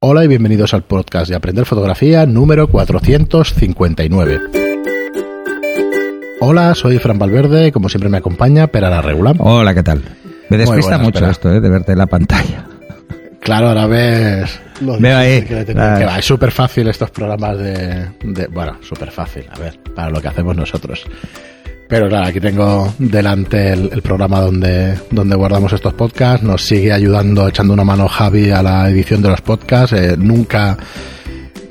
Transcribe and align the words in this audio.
Hola 0.00 0.24
y 0.24 0.28
bienvenidos 0.28 0.74
al 0.74 0.84
podcast 0.84 1.28
de 1.28 1.34
Aprender 1.34 1.64
Fotografía 1.66 2.24
número 2.24 2.68
459. 2.68 4.40
Hola, 6.40 6.74
soy 6.76 6.98
Fran 6.98 7.18
Valverde, 7.18 7.72
como 7.72 7.88
siempre 7.88 8.08
me 8.08 8.18
acompaña 8.18 8.68
Perara 8.68 9.02
Regular. 9.02 9.34
Hola, 9.40 9.74
¿qué 9.74 9.82
tal? 9.82 10.02
Me 10.50 10.56
despista 10.56 10.90
buenas, 10.98 11.00
mucho 11.02 11.18
Pera. 11.18 11.32
esto, 11.32 11.52
¿eh? 11.52 11.60
de 11.60 11.68
verte 11.68 11.92
en 11.92 11.98
la 11.98 12.06
pantalla. 12.06 12.64
Claro, 13.40 13.68
ahora 13.68 13.86
ves... 13.86 14.60
Veo 14.80 15.18
ahí, 15.18 15.42
que 15.42 15.64
que 15.64 15.74
va. 15.74 16.18
Es 16.18 16.24
súper 16.24 16.52
fácil 16.52 16.86
estos 16.88 17.10
programas 17.10 17.58
de, 17.58 18.06
de- 18.22 18.46
Bueno, 18.48 18.76
súper 18.82 19.10
fácil, 19.10 19.46
a 19.50 19.58
ver, 19.58 19.80
para 19.96 20.10
lo 20.10 20.20
que 20.20 20.28
hacemos 20.28 20.54
nosotros. 20.56 21.04
Pero 21.88 22.08
claro, 22.08 22.26
aquí 22.26 22.38
tengo 22.38 22.92
delante 22.98 23.72
el, 23.72 24.02
programa 24.02 24.40
donde, 24.40 24.94
donde 25.10 25.34
guardamos 25.34 25.72
estos 25.72 25.94
podcasts. 25.94 26.44
Nos 26.44 26.62
sigue 26.62 26.92
ayudando, 26.92 27.48
echando 27.48 27.72
una 27.72 27.84
mano 27.84 28.06
Javi 28.08 28.50
a 28.50 28.62
la 28.62 28.90
edición 28.90 29.22
de 29.22 29.30
los 29.30 29.40
podcasts. 29.40 29.96
Eh, 29.96 30.14
nunca, 30.18 30.76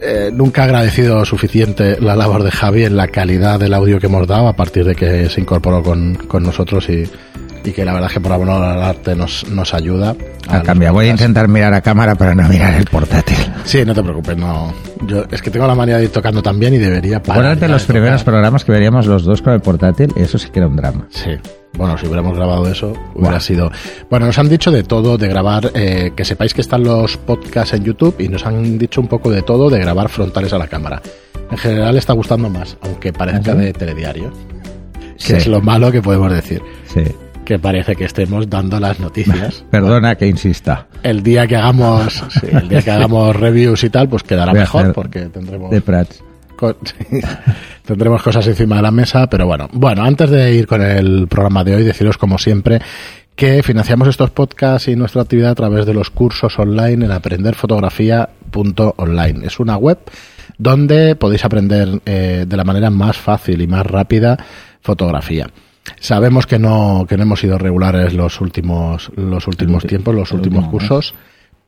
eh, 0.01 0.31
nunca 0.33 0.63
agradecido 0.63 1.23
suficiente 1.23 2.01
la 2.01 2.15
labor 2.15 2.41
de 2.41 2.49
Javi 2.49 2.85
en 2.85 2.97
la 2.97 3.09
calidad 3.09 3.59
del 3.59 3.75
audio 3.75 3.99
que 3.99 4.07
hemos 4.07 4.25
dado 4.25 4.47
a 4.47 4.55
partir 4.55 4.85
de 4.85 4.95
que 4.95 5.29
se 5.29 5.39
incorporó 5.39 5.83
con, 5.83 6.15
con 6.15 6.41
nosotros 6.41 6.89
y, 6.89 7.03
y 7.67 7.73
que 7.73 7.83
la 7.83 7.91
verdad 7.93 8.07
es 8.09 8.13
que 8.13 8.21
por 8.21 8.31
amor 8.31 8.49
al 8.49 8.81
arte 8.81 9.15
nos, 9.15 9.45
nos 9.49 9.73
ayuda. 9.73 10.15
A 10.47 10.61
cambio, 10.61 10.93
voy 10.93 11.07
a 11.07 11.11
intentar 11.11 11.47
mirar 11.47 11.73
a 11.73 11.81
cámara 11.81 12.15
para 12.15 12.33
no 12.33 12.47
mirar 12.47 12.75
el 12.75 12.85
portátil. 12.85 13.35
Sí, 13.65 13.83
no 13.85 13.93
te 13.93 14.01
preocupes, 14.01 14.37
no. 14.37 14.73
Yo 15.05 15.25
es 15.29 15.41
que 15.41 15.49
tengo 15.51 15.67
la 15.67 15.75
manía 15.75 15.97
de 15.97 16.05
ir 16.05 16.09
tocando 16.11 16.41
también 16.41 16.73
y 16.73 16.77
debería 16.77 17.21
parar. 17.21 17.55
Ya 17.55 17.67
de 17.67 17.67
los 17.67 17.83
primeros 17.83 18.23
programas 18.23 18.63
que 18.63 18.71
veríamos 18.71 19.05
los 19.05 19.23
dos 19.25 19.41
con 19.41 19.53
el 19.53 19.59
portátil, 19.61 20.13
eso 20.15 20.37
sí 20.37 20.49
que 20.49 20.59
era 20.59 20.67
un 20.67 20.75
drama. 20.77 21.07
Sí. 21.09 21.31
Bueno, 21.73 21.97
si 21.97 22.05
hubiéramos 22.07 22.35
grabado 22.35 22.67
eso, 22.67 22.93
hubiera 23.13 23.39
sido. 23.39 23.69
Bueno, 24.09 24.25
nos 24.27 24.39
han 24.39 24.49
dicho 24.49 24.71
de 24.71 24.83
todo, 24.83 25.17
de 25.17 25.27
grabar, 25.27 25.69
eh, 25.75 26.11
que 26.15 26.23
sepáis 26.25 26.53
que 26.53 26.61
están 26.61 26.83
los 26.83 27.17
podcasts 27.17 27.73
en 27.73 27.83
YouTube 27.83 28.15
y 28.19 28.29
nos 28.29 28.45
han 28.45 28.77
dicho 28.77 29.01
un 29.01 29.07
poco 29.07 29.29
de 29.29 29.41
todo, 29.41 29.69
de 29.69 29.77
grabar 29.79 30.09
frontales 30.09 30.53
a 30.53 30.57
la 30.57 30.67
cámara. 30.67 31.01
En 31.51 31.57
general 31.57 31.97
está 31.97 32.13
gustando 32.13 32.49
más, 32.49 32.77
aunque 32.81 33.11
parezca 33.13 33.51
Ujú. 33.51 33.59
de 33.61 33.73
telediario, 33.73 34.31
que 35.17 35.23
Sí. 35.23 35.33
es 35.33 35.47
lo 35.47 35.61
malo 35.61 35.91
que 35.91 36.01
podemos 36.01 36.31
decir. 36.31 36.61
Sí. 36.93 37.03
Que 37.47 37.57
parece 37.59 37.95
que 37.95 38.03
estemos 38.03 38.49
dando 38.49 38.77
las 38.77 38.99
noticias. 38.99 39.63
Perdona 39.71 40.15
que 40.15 40.27
insista. 40.27 40.87
El 41.01 41.23
día 41.23 41.47
que 41.47 41.55
hagamos, 41.55 42.21
sí, 42.29 42.47
el 42.51 42.67
día 42.67 42.81
que 42.81 42.91
hagamos 42.91 43.33
reviews 43.37 43.85
y 43.85 43.89
tal, 43.89 44.09
pues 44.09 44.23
quedará 44.23 44.51
Voy 44.51 44.59
mejor 44.59 44.91
porque 44.91 45.27
tendremos 45.27 45.71
De 45.71 45.79
Prats. 45.79 46.21
Co- 46.57 46.75
sí. 46.83 46.93
Tendremos 47.85 48.21
cosas 48.21 48.45
encima 48.47 48.75
de 48.75 48.81
la 48.81 48.91
mesa, 48.91 49.27
pero 49.27 49.45
bueno. 49.45 49.69
Bueno, 49.71 50.03
antes 50.03 50.29
de 50.29 50.55
ir 50.55 50.67
con 50.67 50.81
el 50.81 51.29
programa 51.29 51.63
de 51.63 51.75
hoy, 51.75 51.83
deciros 51.85 52.17
como 52.17 52.37
siempre 52.37 52.81
que 53.37 53.63
financiamos 53.63 54.09
estos 54.09 54.31
podcasts 54.31 54.89
y 54.89 54.97
nuestra 54.97 55.21
actividad 55.21 55.51
a 55.51 55.55
través 55.55 55.85
de 55.85 55.93
los 55.93 56.09
cursos 56.09 56.59
online 56.59 57.05
en 57.05 57.11
aprenderfotografía.online. 57.13 59.47
Es 59.47 59.61
una 59.61 59.77
web 59.77 59.99
donde 60.57 61.15
podéis 61.15 61.45
aprender 61.45 62.01
eh, 62.05 62.43
de 62.45 62.57
la 62.57 62.65
manera 62.65 62.89
más 62.89 63.15
fácil 63.17 63.61
y 63.61 63.67
más 63.67 63.85
rápida 63.85 64.37
fotografía. 64.81 65.47
Sabemos 65.99 66.45
que 66.45 66.59
no, 66.59 67.05
que 67.07 67.17
no 67.17 67.23
hemos 67.23 67.39
sido 67.39 67.57
regulares 67.57 68.13
los 68.13 68.41
últimos, 68.41 69.11
los 69.15 69.47
últimos 69.47 69.85
tiempos, 69.85 70.13
los 70.13 70.31
últimos 70.31 70.65
último 70.65 70.71
cursos, 70.71 71.13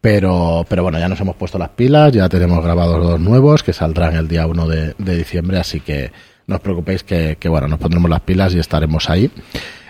pero, 0.02 0.66
pero 0.70 0.84
bueno, 0.84 1.00
ya 1.00 1.10
nos 1.10 1.20
hemos 1.20 1.36
puesto 1.36 1.58
las 1.58 1.70
pilas, 1.70 2.12
ya 2.12 2.30
tenemos 2.30 2.64
grabados 2.64 3.04
dos 3.04 3.20
nuevos 3.20 3.64
que 3.64 3.74
saldrán 3.74 4.16
el 4.16 4.28
día 4.28 4.48
1 4.48 4.68
de, 4.68 4.96
de 4.98 5.18
diciembre, 5.18 5.58
así 5.58 5.80
que 5.80 6.12
no 6.48 6.56
os 6.56 6.62
preocupéis 6.62 7.04
que, 7.04 7.38
que, 7.40 7.50
bueno, 7.50 7.68
nos 7.68 7.80
pondremos 7.80 8.10
las 8.10 8.22
pilas 8.22 8.54
y 8.56 8.60
estaremos 8.60 9.10
ahí. 9.10 9.30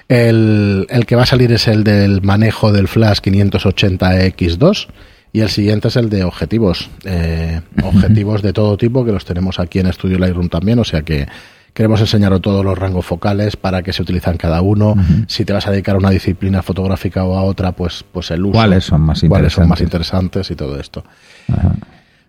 El, 0.08 0.88
el 0.90 1.06
que 1.06 1.16
va 1.16 1.24
a 1.24 1.28
salir 1.28 1.52
es 1.52 1.68
el 1.68 1.84
del 1.84 2.22
manejo 2.22 2.72
del 2.72 2.88
Flash 2.88 3.20
580X2 3.20 4.88
y 5.32 5.42
el 5.42 5.50
siguiente 5.50 5.90
es 5.90 5.96
el 5.96 6.10
de 6.10 6.24
objetivos, 6.24 6.90
eh, 7.06 7.62
objetivos 7.84 8.42
de 8.42 8.54
todo 8.54 8.78
tipo 8.78 9.06
que 9.06 9.12
los 9.12 9.26
tenemos 9.26 9.60
aquí 9.60 9.80
en 9.80 9.94
Studio 9.94 10.18
Lightroom 10.18 10.50
también, 10.50 10.80
o 10.80 10.84
sea 10.84 11.04
que 11.04 11.28
queremos 11.80 12.02
enseñaros 12.02 12.42
todos 12.42 12.66
los 12.66 12.78
rangos 12.78 13.06
focales 13.06 13.56
para 13.56 13.82
qué 13.82 13.94
se 13.94 14.02
utilizan 14.02 14.36
cada 14.36 14.62
uno, 14.62 14.96
si 15.30 15.46
te 15.46 15.54
vas 15.54 15.66
a 15.66 15.72
dedicar 15.72 15.96
a 15.96 16.00
una 16.00 16.10
disciplina 16.10 16.62
fotográfica 16.62 17.24
o 17.24 17.38
a 17.38 17.44
otra, 17.44 17.72
pues, 17.72 18.04
pues 18.12 18.32
el 18.32 18.44
uso 18.44 18.52
¿Cuáles 18.52 18.84
son 18.84 19.00
más 19.00 19.24
cuáles 19.26 19.54
son 19.54 19.70
más 19.70 19.80
interesantes? 19.80 20.52
y 20.52 20.56
todo 20.56 20.78
esto. 20.78 21.06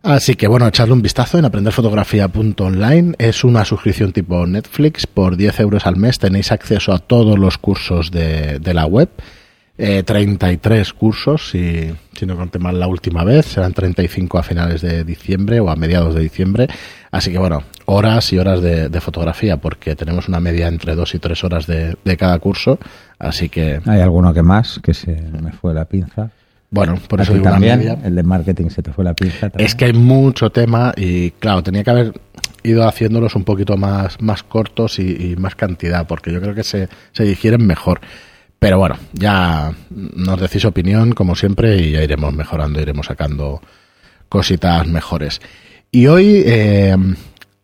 Así 0.04 0.36
que 0.36 0.46
bueno, 0.46 0.68
echarle 0.68 0.92
un 0.92 1.02
vistazo 1.02 1.36
en 1.36 1.46
aprenderfotografía.online. 1.46 3.16
Es 3.18 3.42
una 3.42 3.64
suscripción 3.64 4.12
tipo 4.12 4.46
Netflix. 4.46 5.08
Por 5.08 5.36
10 5.36 5.58
euros 5.58 5.84
al 5.84 5.96
mes 5.96 6.20
tenéis 6.20 6.52
acceso 6.52 6.92
a 6.92 7.00
todos 7.00 7.36
los 7.36 7.58
cursos 7.58 8.12
de, 8.12 8.60
de 8.60 8.72
la 8.72 8.86
web. 8.86 9.08
Eh, 9.82 10.02
33 10.02 10.92
cursos, 10.92 11.48
si, 11.50 11.90
si 12.14 12.26
no 12.26 12.36
conté 12.36 12.58
mal 12.58 12.78
la 12.78 12.86
última 12.86 13.24
vez. 13.24 13.46
Serán 13.46 13.72
35 13.72 14.38
a 14.38 14.42
finales 14.42 14.82
de 14.82 15.04
diciembre 15.04 15.58
o 15.58 15.70
a 15.70 15.76
mediados 15.76 16.14
de 16.14 16.20
diciembre. 16.20 16.68
Así 17.10 17.32
que 17.32 17.38
bueno, 17.38 17.62
horas 17.86 18.30
y 18.34 18.38
horas 18.38 18.60
de, 18.60 18.90
de 18.90 19.00
fotografía, 19.00 19.56
porque 19.56 19.96
tenemos 19.96 20.28
una 20.28 20.38
media 20.38 20.68
entre 20.68 20.94
2 20.94 21.14
y 21.14 21.18
3 21.18 21.44
horas 21.44 21.66
de, 21.66 21.96
de 22.04 22.16
cada 22.18 22.38
curso. 22.40 22.78
Así 23.18 23.48
que, 23.48 23.80
Hay 23.86 24.00
alguno 24.02 24.34
que 24.34 24.42
más, 24.42 24.78
que 24.82 24.92
se 24.92 25.12
me 25.42 25.50
fue 25.52 25.72
la 25.72 25.86
pinza. 25.86 26.30
bueno, 26.70 26.96
por 27.08 27.20
¿A 27.20 27.22
eso 27.22 27.32
digo 27.32 27.44
una 27.44 27.52
también, 27.52 27.78
media. 27.78 27.98
el 28.04 28.14
de 28.14 28.22
marketing 28.22 28.68
se 28.68 28.82
te 28.82 28.92
fue 28.92 29.02
la 29.04 29.14
pinza. 29.14 29.48
también? 29.48 29.66
Es 29.66 29.74
que 29.74 29.86
hay 29.86 29.94
mucho 29.94 30.50
tema 30.50 30.92
y 30.94 31.30
claro, 31.30 31.62
tenía 31.62 31.82
que 31.84 31.90
haber 31.90 32.20
ido 32.62 32.86
haciéndolos 32.86 33.34
un 33.34 33.44
poquito 33.44 33.78
más, 33.78 34.20
más 34.20 34.42
cortos 34.42 34.98
y, 34.98 35.32
y 35.32 35.36
más 35.36 35.54
cantidad, 35.54 36.06
porque 36.06 36.30
yo 36.30 36.40
creo 36.42 36.54
que 36.54 36.64
se, 36.64 36.90
se 37.12 37.24
digieren 37.24 37.66
mejor. 37.66 38.02
Pero 38.60 38.78
bueno, 38.78 38.96
ya 39.14 39.72
nos 39.88 40.38
decís 40.38 40.66
opinión, 40.66 41.12
como 41.12 41.34
siempre, 41.34 41.78
y 41.78 41.92
ya 41.92 42.04
iremos 42.04 42.34
mejorando, 42.34 42.78
iremos 42.78 43.06
sacando 43.06 43.62
cositas 44.28 44.86
mejores. 44.86 45.40
Y 45.90 46.06
hoy, 46.08 46.42
eh, 46.44 46.94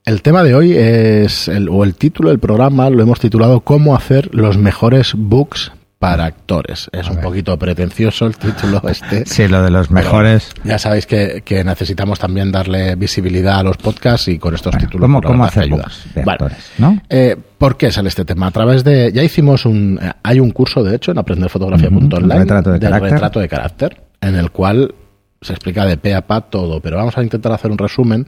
el 0.06 0.22
tema 0.22 0.42
de 0.42 0.54
hoy 0.54 0.72
es, 0.74 1.48
el, 1.48 1.68
o 1.68 1.84
el 1.84 1.94
título 1.96 2.30
del 2.30 2.38
programa 2.38 2.88
lo 2.88 3.02
hemos 3.02 3.20
titulado 3.20 3.60
¿Cómo 3.60 3.94
hacer 3.94 4.34
los 4.34 4.56
mejores 4.56 5.12
books 5.14 5.70
para 5.98 6.26
actores? 6.26 6.88
Es 6.92 7.08
un 7.08 7.20
poquito 7.20 7.58
pretencioso 7.58 8.26
el 8.26 8.36
título 8.36 8.82
este. 8.88 9.24
Sí, 9.26 9.48
lo 9.48 9.62
de 9.62 9.70
los 9.70 9.90
mejores. 9.90 10.52
Ya 10.64 10.78
sabéis 10.78 11.06
que, 11.06 11.42
que 11.44 11.64
necesitamos 11.64 12.18
también 12.18 12.52
darle 12.52 12.94
visibilidad 12.96 13.58
a 13.60 13.62
los 13.62 13.76
podcasts 13.78 14.28
y 14.28 14.38
con 14.38 14.54
estos 14.54 14.72
Bueno, 14.72 14.86
títulos 14.86 15.04
¿Cómo, 15.06 15.20
pues, 15.20 15.32
cómo 15.32 15.44
hacer 15.44 15.62
ayuda. 15.64 15.82
books 15.84 16.14
de 16.14 16.22
Vale. 16.24 16.32
actores? 16.32 16.70
¿no? 16.78 17.00
Eh, 17.08 17.36
¿Por 17.58 17.76
qué 17.76 17.90
sale 17.90 18.08
este 18.10 18.24
tema? 18.24 18.48
A 18.48 18.50
través 18.50 18.84
de. 18.84 19.10
Ya 19.12 19.22
hicimos 19.22 19.64
un. 19.64 19.98
eh, 20.02 20.12
Hay 20.22 20.38
un 20.40 20.50
curso, 20.50 20.84
de 20.84 20.96
hecho, 20.96 21.12
en 21.12 21.18
aprenderfotografía.online 21.18 22.26
Ujú, 22.26 22.38
retrato 22.40 22.70
de 22.72 22.78
del 22.78 22.90
carácter. 22.90 23.12
retrato 23.12 23.40
de 23.40 23.48
carácter, 23.48 24.02
en 24.20 24.34
el 24.36 24.50
cual 24.50 24.94
se 25.40 25.52
explica 25.54 25.84
de 25.86 25.96
pe 25.96 26.14
a 26.14 26.26
pa 26.26 26.42
todo, 26.42 26.80
pero 26.80 26.96
vamos 26.98 27.16
a 27.16 27.22
intentar 27.22 27.52
hacer 27.52 27.70
un 27.70 27.78
resumen. 27.78 28.26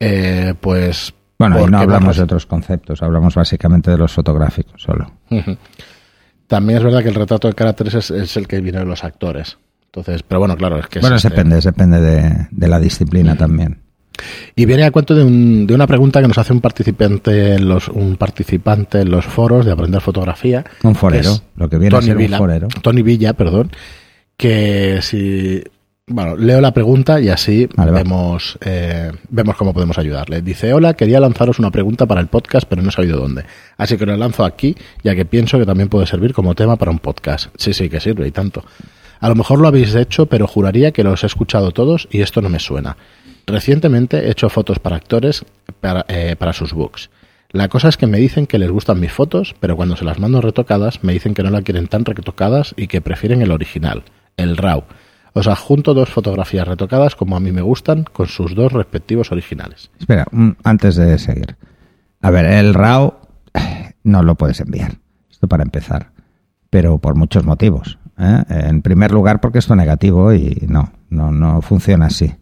eh, 0.00 0.54
pues. 0.60 1.14
Bueno, 1.38 1.60
y 1.60 1.70
no 1.70 1.78
hablamos 1.78 2.16
de 2.16 2.22
otros 2.22 2.46
conceptos, 2.46 3.02
hablamos 3.02 3.34
básicamente 3.34 3.90
de 3.90 3.98
los 3.98 4.10
fotográficos 4.12 4.80
solo. 4.82 5.12
Ujú. 5.30 5.56
También 6.46 6.78
es 6.78 6.84
verdad 6.84 7.02
que 7.02 7.08
el 7.08 7.14
retrato 7.14 7.48
de 7.48 7.54
carácter 7.54 7.88
es, 7.88 8.10
es 8.10 8.36
el 8.36 8.46
que 8.46 8.60
viene 8.60 8.78
de 8.78 8.84
los 8.84 9.02
actores. 9.04 9.58
Entonces, 9.86 10.22
pero 10.22 10.38
bueno, 10.40 10.56
claro, 10.56 10.78
es 10.78 10.86
que. 10.88 10.98
es 10.98 11.02
bueno, 11.02 11.16
este- 11.16 11.30
depende, 11.30 11.60
depende 11.60 12.00
de, 12.00 12.46
de 12.50 12.68
la 12.68 12.78
disciplina 12.78 13.34
también. 13.36 13.80
Y 14.54 14.64
viene 14.64 14.84
a 14.84 14.90
cuento 14.90 15.14
de, 15.14 15.22
un- 15.24 15.66
de 15.66 15.74
una 15.74 15.86
pregunta 15.86 16.20
que 16.22 16.28
nos 16.28 16.38
hace 16.38 16.52
un 16.52 16.60
participante 16.60 17.54
en 17.54 17.68
los, 17.68 17.88
un 17.88 18.16
participante 18.16 19.00
en 19.00 19.10
los 19.10 19.24
foros 19.26 19.66
de 19.66 19.72
aprender 19.72 20.00
fotografía. 20.00 20.64
Un 20.82 20.94
forero, 20.94 21.32
Es 21.32 21.42
lo 21.56 21.68
que 21.68 21.78
viene 21.78 21.96
a 21.96 22.00
Tony 22.00 22.06
ser 22.08 22.16
Villa, 22.16 22.36
un 22.36 22.38
forero. 22.38 22.68
Tony 22.82 23.02
Villa, 23.02 23.32
perdón. 23.34 23.70
Que 24.36 25.00
si. 25.02 25.62
Bueno, 26.08 26.36
leo 26.36 26.60
la 26.60 26.72
pregunta 26.72 27.20
y 27.20 27.30
así 27.30 27.68
Vale, 27.74 27.90
vemos, 27.90 28.56
eh, 28.64 29.10
vemos 29.28 29.56
cómo 29.56 29.74
podemos 29.74 29.98
ayudarle. 29.98 30.40
Dice: 30.40 30.72
Hola, 30.72 30.94
quería 30.94 31.18
lanzaros 31.18 31.58
una 31.58 31.72
pregunta 31.72 32.06
para 32.06 32.20
el 32.20 32.28
podcast, 32.28 32.64
pero 32.68 32.80
no 32.80 32.90
he 32.90 32.92
sabido 32.92 33.18
dónde. 33.18 33.44
Así 33.76 33.96
que 33.96 34.06
lo 34.06 34.16
lanzo 34.16 34.44
aquí, 34.44 34.76
ya 35.02 35.16
que 35.16 35.24
pienso 35.24 35.58
que 35.58 35.66
también 35.66 35.88
puede 35.88 36.06
servir 36.06 36.32
como 36.32 36.54
tema 36.54 36.76
para 36.76 36.92
un 36.92 37.00
podcast. 37.00 37.48
Sí, 37.56 37.74
sí, 37.74 37.88
que 37.88 37.98
sirve 37.98 38.28
y 38.28 38.30
tanto. 38.30 38.64
A 39.18 39.28
lo 39.28 39.34
mejor 39.34 39.58
lo 39.58 39.66
habéis 39.66 39.96
hecho, 39.96 40.26
pero 40.26 40.46
juraría 40.46 40.92
que 40.92 41.02
los 41.02 41.24
he 41.24 41.26
escuchado 41.26 41.72
todos 41.72 42.06
y 42.12 42.20
esto 42.20 42.40
no 42.40 42.50
me 42.50 42.60
suena. 42.60 42.96
Recientemente 43.44 44.28
he 44.28 44.30
hecho 44.30 44.48
fotos 44.48 44.78
para 44.78 44.94
actores 44.94 45.44
para, 45.80 46.04
eh, 46.06 46.36
para 46.38 46.52
sus 46.52 46.72
books. 46.72 47.10
La 47.50 47.66
cosa 47.66 47.88
es 47.88 47.96
que 47.96 48.06
me 48.06 48.18
dicen 48.18 48.46
que 48.46 48.60
les 48.60 48.70
gustan 48.70 49.00
mis 49.00 49.10
fotos, 49.10 49.56
pero 49.58 49.74
cuando 49.74 49.96
se 49.96 50.04
las 50.04 50.20
mando 50.20 50.40
retocadas 50.40 51.02
me 51.02 51.14
dicen 51.14 51.34
que 51.34 51.42
no 51.42 51.50
la 51.50 51.62
quieren 51.62 51.88
tan 51.88 52.04
retocadas 52.04 52.74
y 52.76 52.86
que 52.86 53.00
prefieren 53.00 53.42
el 53.42 53.50
original, 53.50 54.04
el 54.36 54.56
RAW. 54.56 54.84
Os 55.36 55.48
adjunto 55.48 55.92
dos 55.92 56.08
fotografías 56.08 56.66
retocadas 56.66 57.14
como 57.14 57.36
a 57.36 57.40
mí 57.40 57.52
me 57.52 57.60
gustan, 57.60 58.04
con 58.04 58.26
sus 58.26 58.54
dos 58.54 58.72
respectivos 58.72 59.32
originales. 59.32 59.90
Espera, 59.98 60.24
antes 60.64 60.96
de 60.96 61.18
seguir. 61.18 61.58
A 62.22 62.30
ver, 62.30 62.46
el 62.46 62.72
RAW 62.72 63.12
no 64.02 64.22
lo 64.22 64.36
puedes 64.36 64.60
enviar. 64.60 64.92
Esto 65.30 65.46
para 65.46 65.62
empezar. 65.62 66.12
Pero 66.70 66.96
por 66.96 67.16
muchos 67.16 67.44
motivos. 67.44 67.98
¿eh? 68.18 68.44
En 68.48 68.80
primer 68.80 69.10
lugar, 69.10 69.42
porque 69.42 69.58
esto 69.58 69.74
es 69.74 69.76
negativo 69.76 70.32
y 70.32 70.64
no, 70.68 70.90
no, 71.10 71.30
no 71.30 71.60
funciona 71.60 72.06
así. 72.06 72.34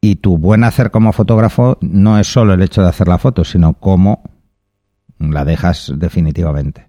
Y 0.00 0.16
tu 0.16 0.38
buen 0.38 0.62
hacer 0.62 0.92
como 0.92 1.12
fotógrafo 1.12 1.76
no 1.80 2.20
es 2.20 2.32
solo 2.32 2.54
el 2.54 2.62
hecho 2.62 2.82
de 2.82 2.88
hacer 2.88 3.08
la 3.08 3.18
foto, 3.18 3.42
sino 3.42 3.74
cómo 3.74 4.22
la 5.18 5.44
dejas 5.44 5.92
definitivamente. 5.96 6.88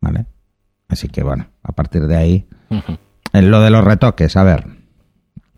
¿Vale? 0.00 0.26
Así 0.86 1.08
que 1.08 1.24
bueno, 1.24 1.48
a 1.64 1.72
partir 1.72 2.06
de 2.06 2.16
ahí. 2.16 2.48
Lo 3.32 3.60
de 3.60 3.70
los 3.70 3.84
retoques, 3.84 4.36
a 4.36 4.44
ver. 4.44 4.64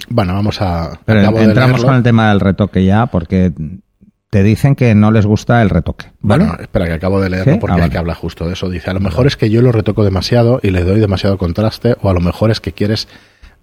Bueno, 0.09 0.35
vamos 0.35 0.61
a. 0.61 0.99
Pero 1.05 1.21
acabo 1.21 1.39
de 1.39 1.45
entramos 1.45 1.85
con 1.85 1.95
el 1.95 2.03
tema 2.03 2.31
del 2.31 2.41
retoque 2.41 2.85
ya, 2.85 3.07
porque 3.07 3.53
te 4.31 4.43
dicen 4.43 4.75
que 4.77 4.95
no 4.95 5.11
les 5.11 5.27
gusta 5.27 5.61
el 5.63 5.71
retoque. 5.71 6.07
¿vale? 6.21 6.45
Bueno, 6.45 6.61
espera, 6.63 6.87
que 6.87 6.93
acabo 6.95 7.21
de 7.21 7.31
leerlo 7.31 7.53
¿Sí? 7.55 7.59
porque 7.61 7.81
Ah, 7.81 7.85
hay 7.85 7.91
que 7.91 7.99
hablar 7.99 8.17
justo 8.17 8.47
de 8.47 8.53
eso. 8.55 8.69
Dice, 8.71 8.91
a 8.91 8.95
lo 8.95 9.01
mejor 9.01 9.27
es 9.27 9.37
que 9.37 9.51
yo 9.51 9.61
lo 9.61 9.73
retoco 9.73 10.05
demasiado 10.05 10.61
y 10.63 10.71
le 10.71 10.85
doy 10.85 11.01
demasiado 11.01 11.37
contraste, 11.37 11.97
o 12.01 12.09
a 12.11 12.15
lo 12.15 12.21
mejor 12.21 12.51
es 12.51 12.61
que 12.61 12.73
quieres 12.73 13.09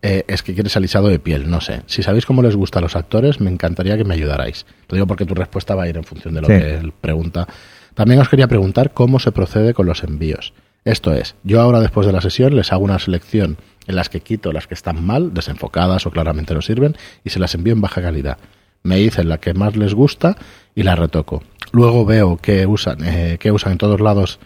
eh, 0.03 0.25
es 0.27 0.43
que 0.43 0.53
quieres 0.53 0.77
alisado 0.77 1.07
de 1.07 1.17
piel, 1.17 1.49
no 1.49 1.59
sé. 1.59 1.81
Si 1.87 2.03
sabéis 2.03 2.27
cómo 2.27 2.43
les 2.43 2.55
gusta 2.55 2.77
a 2.77 2.81
los 2.83 2.95
actores, 2.95 3.41
me 3.41 3.49
encantaría 3.49 3.97
que 3.97 4.03
me 4.03 4.13
ayudarais. 4.13 4.67
Lo 4.89 4.95
digo 4.95 5.07
porque 5.07 5.25
tu 5.25 5.33
respuesta 5.33 5.73
va 5.73 5.83
a 5.83 5.87
ir 5.89 5.97
en 5.97 6.03
función 6.03 6.35
de 6.35 6.41
lo 6.41 6.47
Sí. 6.47 6.53
que 6.53 6.75
él 6.75 6.93
pregunta. 7.01 7.47
También 7.95 8.19
os 8.19 8.29
quería 8.29 8.47
preguntar 8.47 8.91
cómo 8.93 9.17
se 9.17 9.31
procede 9.31 9.73
con 9.73 9.87
los 9.87 10.03
envíos. 10.03 10.53
Esto 10.85 11.13
es, 11.13 11.35
yo 11.43 11.61
ahora 11.61 11.79
después 11.79 12.05
de 12.05 12.13
la 12.13 12.21
sesión 12.21 12.55
les 12.55 12.71
hago 12.71 12.83
una 12.83 12.99
selección 12.99 13.57
en 13.87 13.95
las 13.95 14.09
que 14.09 14.21
quito 14.21 14.51
las 14.51 14.67
que 14.67 14.73
están 14.73 15.05
mal, 15.05 15.33
desenfocadas 15.33 16.05
o 16.05 16.11
claramente 16.11 16.53
no 16.53 16.61
sirven, 16.61 16.95
y 17.23 17.29
se 17.29 17.39
las 17.39 17.55
envío 17.55 17.73
en 17.73 17.81
baja 17.81 18.01
calidad. 18.01 18.37
Me 18.83 18.97
dicen 18.97 19.29
la 19.29 19.39
que 19.39 19.53
más 19.53 19.75
les 19.75 19.93
gusta 19.93 20.37
y 20.75 20.83
la 20.83 20.95
retoco. 20.95 21.43
Luego 21.71 22.05
veo 22.05 22.37
que 22.37 22.65
usan, 22.65 22.99
eh, 23.03 23.37
que 23.39 23.51
usan 23.51 23.73
en 23.73 23.77
todos 23.77 23.99
lados. 23.99 24.39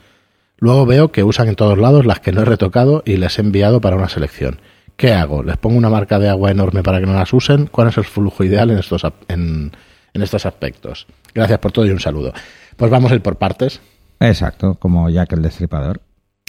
Luego 0.57 0.85
veo 0.85 1.11
que 1.11 1.23
usan 1.23 1.47
en 1.47 1.55
todos 1.55 1.77
lados 1.77 2.05
las 2.05 2.19
que 2.19 2.31
no 2.31 2.41
he 2.41 2.45
retocado 2.45 3.03
y 3.05 3.17
les 3.17 3.37
he 3.37 3.41
enviado 3.41 3.81
para 3.81 3.95
una 3.95 4.09
selección. 4.09 4.59
¿Qué 4.95 5.13
hago? 5.13 5.43
¿Les 5.43 5.57
pongo 5.57 5.77
una 5.77 5.89
marca 5.89 6.19
de 6.19 6.29
agua 6.29 6.51
enorme 6.51 6.83
para 6.83 6.99
que 6.99 7.07
no 7.07 7.13
las 7.13 7.33
usen? 7.33 7.67
¿Cuál 7.67 7.89
es 7.89 7.97
el 7.97 8.03
flujo 8.03 8.43
ideal 8.43 8.69
en 8.69 8.77
estos, 8.77 9.03
en, 9.27 9.71
en 10.13 10.21
estos 10.21 10.45
aspectos? 10.45 11.07
Gracias 11.33 11.59
por 11.59 11.71
todo 11.71 11.85
y 11.85 11.89
un 11.89 11.99
saludo. 11.99 12.33
Pues 12.77 12.91
vamos 12.91 13.11
a 13.11 13.15
ir 13.15 13.21
por 13.21 13.37
partes. 13.37 13.81
Exacto, 14.19 14.75
como 14.75 15.09
Jack 15.09 15.33
el 15.33 15.41
Destripador. 15.41 16.01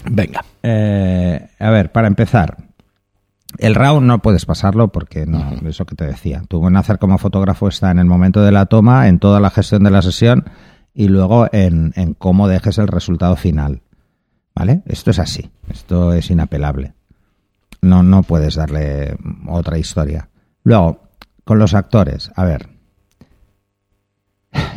Venga. 0.05 0.45
Eh, 0.63 1.49
a 1.59 1.71
ver, 1.71 1.93
para 1.93 2.09
empezar, 2.09 2.57
el 3.59 3.75
RAW 3.75 4.01
no 4.01 4.21
puedes 4.21 4.47
pasarlo 4.47 4.89
porque 4.89 5.27
no, 5.27 5.53
eso 5.67 5.85
que 5.87 5.95
te 5.95 6.07
decía. 6.07 6.43
Tu 6.49 6.59
buen 6.59 6.77
hacer 6.77 6.99
como 6.99 7.19
fotógrafo 7.19 7.69
está 7.69 7.91
en 7.91 7.99
el 7.99 8.07
momento 8.07 8.43
de 8.43 8.53
la 8.53 8.67
toma, 8.67 9.09
en 9.09 9.19
toda 9.19 9.41
la 9.41 9.51
gestión 9.51 9.85
de 9.85 9.91
la 9.91 10.03
sesión 10.03 10.45
y 10.95 11.09
luego 11.09 11.49
en, 11.53 11.93
en 11.97 12.15
cómo 12.15 12.49
dejes 12.49 12.79
el 12.79 12.89
resultado 12.89 13.37
final. 13.37 13.83
¿Vale? 14.55 14.83
Esto 14.87 15.11
es 15.11 15.19
así. 15.19 15.51
Esto 15.71 16.13
es 16.13 16.31
inapelable. 16.31 16.95
No, 17.81 18.03
no 18.03 18.23
puedes 18.23 18.55
darle 18.55 19.17
otra 19.49 19.79
historia. 19.79 20.29
Luego, 20.63 21.09
con 21.45 21.59
los 21.59 21.75
actores, 21.75 22.31
a 22.37 22.45
ver. 22.45 22.69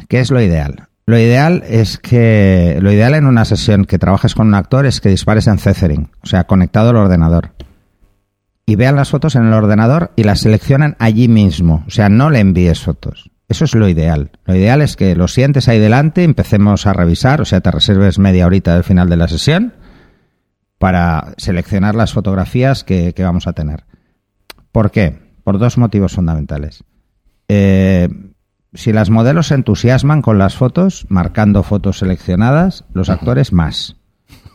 ¿Qué 0.08 0.20
es 0.20 0.32
lo 0.32 0.42
ideal? 0.42 0.88
Lo 1.08 1.20
ideal 1.20 1.64
es 1.68 2.00
que 2.00 2.80
lo 2.82 2.92
ideal 2.92 3.14
en 3.14 3.28
una 3.28 3.46
sesión 3.46 3.86
que 3.86 4.00
trabajes 4.00 4.34
con 4.34 4.48
un 4.48 4.56
actor 4.56 4.88
es 4.88 5.02
que 5.02 5.10
dispares 5.10 5.46
en 5.46 5.60
Cethering, 5.60 6.10
o 6.24 6.26
sea, 6.26 6.46
conectado 6.46 6.90
al 6.90 6.96
ordenador. 6.96 7.52
Y 8.66 8.76
vean 8.76 8.96
las 8.96 9.10
fotos 9.10 9.36
en 9.36 9.46
el 9.46 9.54
ordenador 9.54 10.12
y 10.16 10.24
las 10.24 10.40
seleccionan 10.40 10.96
allí 11.00 11.28
mismo, 11.28 11.84
o 11.88 11.92
sea, 11.92 12.10
no 12.10 12.30
le 12.30 12.40
envíes 12.40 12.82
fotos. 12.82 13.30
Eso 13.48 13.66
es 13.66 13.76
lo 13.76 13.88
ideal. 13.88 14.32
Lo 14.46 14.56
ideal 14.56 14.82
es 14.82 14.96
que 14.96 15.16
lo 15.16 15.28
sientes 15.28 15.68
ahí 15.68 15.80
delante, 15.80 16.24
empecemos 16.24 16.88
a 16.88 16.94
revisar, 16.94 17.42
o 17.42 17.46
sea, 17.46 17.62
te 17.62 17.70
reserves 17.70 18.18
media 18.18 18.48
horita 18.48 18.74
del 18.74 18.84
final 18.84 19.08
de 19.08 19.18
la 19.18 19.28
sesión 19.28 19.74
para 20.80 21.34
seleccionar 21.38 21.94
las 21.94 22.12
fotografías 22.12 22.84
que, 22.84 23.14
que 23.14 23.24
vamos 23.24 23.46
a 23.46 23.54
tener. 23.54 23.86
¿Por 24.72 24.90
qué? 24.90 25.20
Por 25.44 25.60
dos 25.60 25.78
motivos 25.78 26.14
fundamentales. 26.14 26.84
Eh, 27.48 28.10
si 28.74 28.92
las 28.92 29.10
modelos 29.10 29.48
se 29.48 29.56
entusiasman 29.56 30.22
con 30.22 30.38
las 30.38 30.56
fotos, 30.56 31.06
marcando 31.08 31.64
fotos 31.64 32.00
seleccionadas, 32.00 32.84
los 32.94 33.10
actores 33.10 33.54
más. 33.54 33.96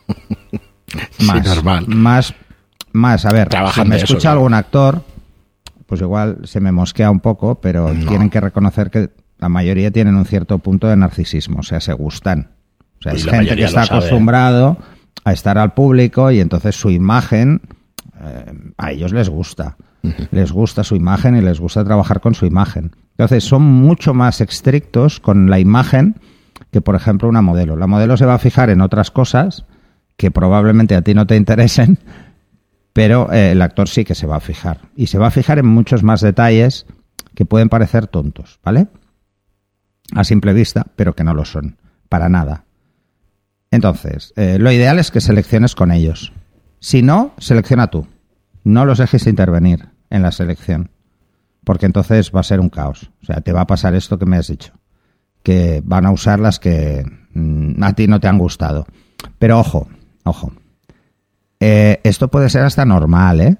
Más. 1.25 1.45
normal. 1.45 1.87
Más, 1.87 2.35
más. 2.93 3.25
A 3.25 3.31
ver, 3.33 3.49
Trabajan 3.49 3.85
si 3.85 3.89
me 3.89 3.95
eso, 3.97 4.05
escucha 4.05 4.21
claro. 4.21 4.37
algún 4.39 4.53
actor, 4.53 5.03
pues 5.85 6.01
igual 6.01 6.39
se 6.43 6.59
me 6.59 6.71
mosquea 6.71 7.09
un 7.11 7.19
poco, 7.19 7.55
pero 7.61 7.93
No. 7.93 8.07
tienen 8.07 8.29
que 8.29 8.39
reconocer 8.41 8.89
que 8.89 9.09
la 9.39 9.49
mayoría 9.49 9.91
tienen 9.91 10.15
un 10.15 10.25
cierto 10.25 10.59
punto 10.59 10.87
de 10.87 10.95
narcisismo, 10.97 11.59
o 11.59 11.63
sea, 11.63 11.79
se 11.81 11.93
gustan. 11.93 12.51
O 12.99 13.03
sea, 13.03 13.13
Y 13.13 13.17
es 13.17 13.25
gente 13.25 13.55
que 13.55 13.63
está 13.63 13.83
acostumbrado 13.83 14.77
a 15.23 15.33
estar 15.33 15.57
al 15.57 15.73
público 15.73 16.29
y 16.31 16.39
entonces 16.39 16.75
su 16.75 16.89
imagen 16.91 17.61
eh, 18.23 18.53
a 18.77 18.91
ellos 18.91 19.11
les 19.13 19.29
gusta. 19.29 19.77
Les 20.31 20.51
gusta 20.51 20.83
su 20.83 20.95
imagen 20.95 21.35
y 21.35 21.41
les 21.41 21.59
gusta 21.59 21.83
trabajar 21.83 22.21
con 22.21 22.33
su 22.33 22.45
imagen. 22.47 22.91
Entonces 23.17 23.43
son 23.43 23.61
mucho 23.61 24.13
más 24.15 24.41
estrictos 24.41 25.19
con 25.19 25.49
la 25.49 25.59
imagen 25.59 26.15
que, 26.71 26.81
por 26.81 26.95
ejemplo, 26.95 27.29
una 27.29 27.41
modelo. 27.43 27.75
La 27.75 27.85
modelo 27.85 28.17
se 28.17 28.25
va 28.25 28.33
a 28.35 28.39
fijar 28.39 28.69
en 28.71 28.81
otras 28.81 29.11
cosas 29.11 29.65
que 30.17 30.31
probablemente 30.31 30.95
a 30.95 31.01
ti 31.03 31.13
no 31.13 31.27
te 31.27 31.35
interesen, 31.35 31.99
pero 32.93 33.31
eh, 33.31 33.51
el 33.51 33.61
actor 33.61 33.87
sí 33.87 34.03
que 34.03 34.15
se 34.15 34.27
va 34.27 34.37
a 34.37 34.41
fijar. 34.41 34.81
Y 34.95 35.07
se 35.07 35.17
va 35.17 35.27
a 35.27 35.31
fijar 35.31 35.59
en 35.59 35.67
muchos 35.67 36.03
más 36.03 36.21
detalles 36.21 36.85
que 37.35 37.45
pueden 37.45 37.69
parecer 37.69 38.07
tontos, 38.07 38.59
¿vale? 38.63 38.87
A 40.13 40.23
simple 40.23 40.53
vista, 40.53 40.87
pero 40.95 41.15
que 41.15 41.23
no 41.23 41.33
lo 41.33 41.45
son, 41.45 41.77
para 42.09 42.27
nada. 42.29 42.65
Entonces, 43.71 44.33
eh, 44.35 44.57
lo 44.59 44.71
ideal 44.71 44.99
es 44.99 45.11
que 45.11 45.21
selecciones 45.21 45.75
con 45.75 45.91
ellos. 45.91 46.33
Si 46.79 47.01
no, 47.01 47.33
selecciona 47.37 47.87
tú. 47.87 48.07
No 48.63 48.85
los 48.85 48.97
dejes 48.97 49.27
intervenir 49.27 49.89
en 50.09 50.21
la 50.21 50.31
selección. 50.31 50.91
Porque 51.63 51.85
entonces 51.85 52.31
va 52.35 52.41
a 52.41 52.43
ser 52.43 52.59
un 52.59 52.69
caos. 52.69 53.11
O 53.21 53.25
sea, 53.25 53.41
te 53.41 53.53
va 53.53 53.61
a 53.61 53.67
pasar 53.67 53.95
esto 53.95 54.19
que 54.19 54.25
me 54.25 54.37
has 54.37 54.47
dicho. 54.47 54.73
Que 55.41 55.81
van 55.85 56.05
a 56.05 56.11
usar 56.11 56.39
las 56.39 56.59
que 56.59 57.05
mm, 57.33 57.81
a 57.81 57.93
ti 57.93 58.07
no 58.07 58.19
te 58.19 58.27
han 58.27 58.37
gustado. 58.37 58.85
Pero 59.39 59.59
ojo, 59.59 59.87
ojo. 60.23 60.51
Eh, 61.61 62.01
esto 62.03 62.27
puede 62.27 62.49
ser 62.49 62.63
hasta 62.63 62.85
normal, 62.85 63.39
¿eh? 63.39 63.57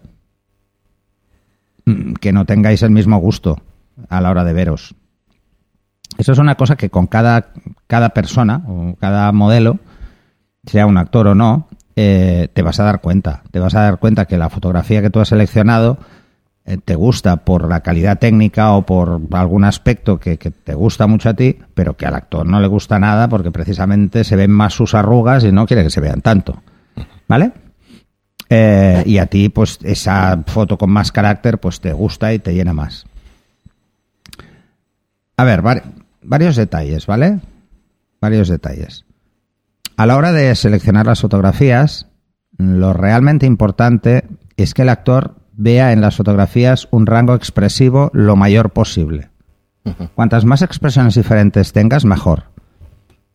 Mm, 1.86 2.14
Que 2.14 2.34
no 2.34 2.46
tengáis 2.46 2.82
el 2.82 2.90
mismo 2.90 3.18
gusto 3.20 3.62
a 4.10 4.20
la 4.20 4.32
hora 4.32 4.44
de 4.44 4.54
veros. 4.54 4.96
Eso 6.18 6.32
es 6.32 6.40
una 6.40 6.56
cosa 6.56 6.76
que 6.76 6.90
con 6.90 7.06
cada, 7.08 7.50
cada 7.88 8.10
persona 8.10 8.64
o 8.68 8.96
cada 9.00 9.32
modelo, 9.32 9.80
sea 10.66 10.88
un 10.88 10.98
actor 10.98 11.28
o 11.28 11.36
no, 11.36 11.68
eh, 11.96 12.50
te 12.54 12.64
vas 12.64 12.80
a 12.80 12.84
dar 12.84 13.02
cuenta. 13.02 13.44
Te 13.52 13.60
vas 13.60 13.76
a 13.76 13.82
dar 13.82 14.00
cuenta 14.00 14.26
que 14.26 14.38
la 14.38 14.50
fotografía 14.50 15.02
que 15.02 15.12
tú 15.12 15.20
has 15.20 15.30
seleccionado 15.30 16.00
eh, 16.66 16.78
te 16.84 16.96
gusta 16.96 17.38
por 17.38 17.70
la 17.70 17.82
calidad 17.82 18.18
técnica 18.18 18.72
o 18.72 18.84
por 18.84 19.22
algún 19.32 19.64
aspecto 19.64 20.20
que, 20.20 20.38
que 20.38 20.50
te 20.50 20.74
gusta 20.74 21.06
mucho 21.06 21.30
a 21.30 21.34
ti, 21.36 21.60
pero 21.76 21.96
que 21.96 22.08
al 22.08 22.16
actor 22.16 22.48
no 22.48 22.60
le 22.60 22.68
gusta 22.68 22.98
nada 23.00 23.30
porque 23.30 23.52
precisamente 23.52 24.24
se 24.24 24.36
ven 24.36 24.52
más 24.52 24.74
sus 24.74 24.96
arrugas 24.96 25.44
y 25.44 25.52
no 25.52 25.68
quiere 25.68 25.84
que 25.84 25.92
se 25.92 26.02
vean 26.02 26.22
tanto. 26.22 26.64
¿Vale? 27.28 27.52
Eh, 28.54 29.04
y 29.06 29.18
a 29.18 29.28
ti, 29.28 29.48
pues 29.48 29.80
esa 29.82 30.44
foto 30.46 30.78
con 30.78 30.90
más 30.90 31.12
carácter, 31.14 31.58
pues 31.60 31.80
te 31.80 31.94
gusta 31.94 32.34
y 32.34 32.40
te 32.40 32.54
llena 32.54 32.74
más. 32.74 33.06
A 35.38 35.44
ver, 35.46 35.62
vari- 35.62 35.84
varios 36.22 36.56
detalles, 36.58 37.08
¿vale? 37.08 37.40
Varios 38.20 38.50
detalles. 38.50 39.06
A 39.98 40.06
la 40.06 40.18
hora 40.18 40.32
de 40.34 40.54
seleccionar 40.56 41.06
las 41.06 41.22
fotografías, 41.22 42.08
lo 42.58 42.94
realmente 42.94 43.46
importante 43.46 44.26
es 44.58 44.74
que 44.74 44.82
el 44.84 44.90
actor 44.90 45.36
vea 45.54 45.94
en 45.94 46.02
las 46.02 46.18
fotografías 46.18 46.88
un 46.92 47.06
rango 47.06 47.36
expresivo 47.36 48.12
lo 48.14 48.36
mayor 48.36 48.72
posible. 48.72 49.30
Cuantas 50.14 50.46
más 50.46 50.62
expresiones 50.62 51.16
diferentes 51.16 51.72
tengas, 51.74 52.06
mejor. 52.06 52.51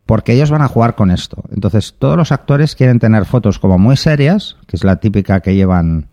Porque 0.07 0.33
ellos 0.33 0.51
van 0.51 0.63
a 0.63 0.69
jugar 0.69 0.95
con 0.95 1.11
esto. 1.11 1.43
Entonces, 1.53 1.95
todos 1.99 2.17
los 2.17 2.31
actores 2.33 2.77
quieren 2.77 2.99
tener 3.01 3.25
fotos 3.25 3.59
como 3.59 3.77
muy 3.79 3.97
serias, 3.97 4.57
que 4.67 4.77
es 4.77 4.85
la 4.85 4.97
típica 4.97 5.41
que 5.41 5.55
llevan 5.57 6.07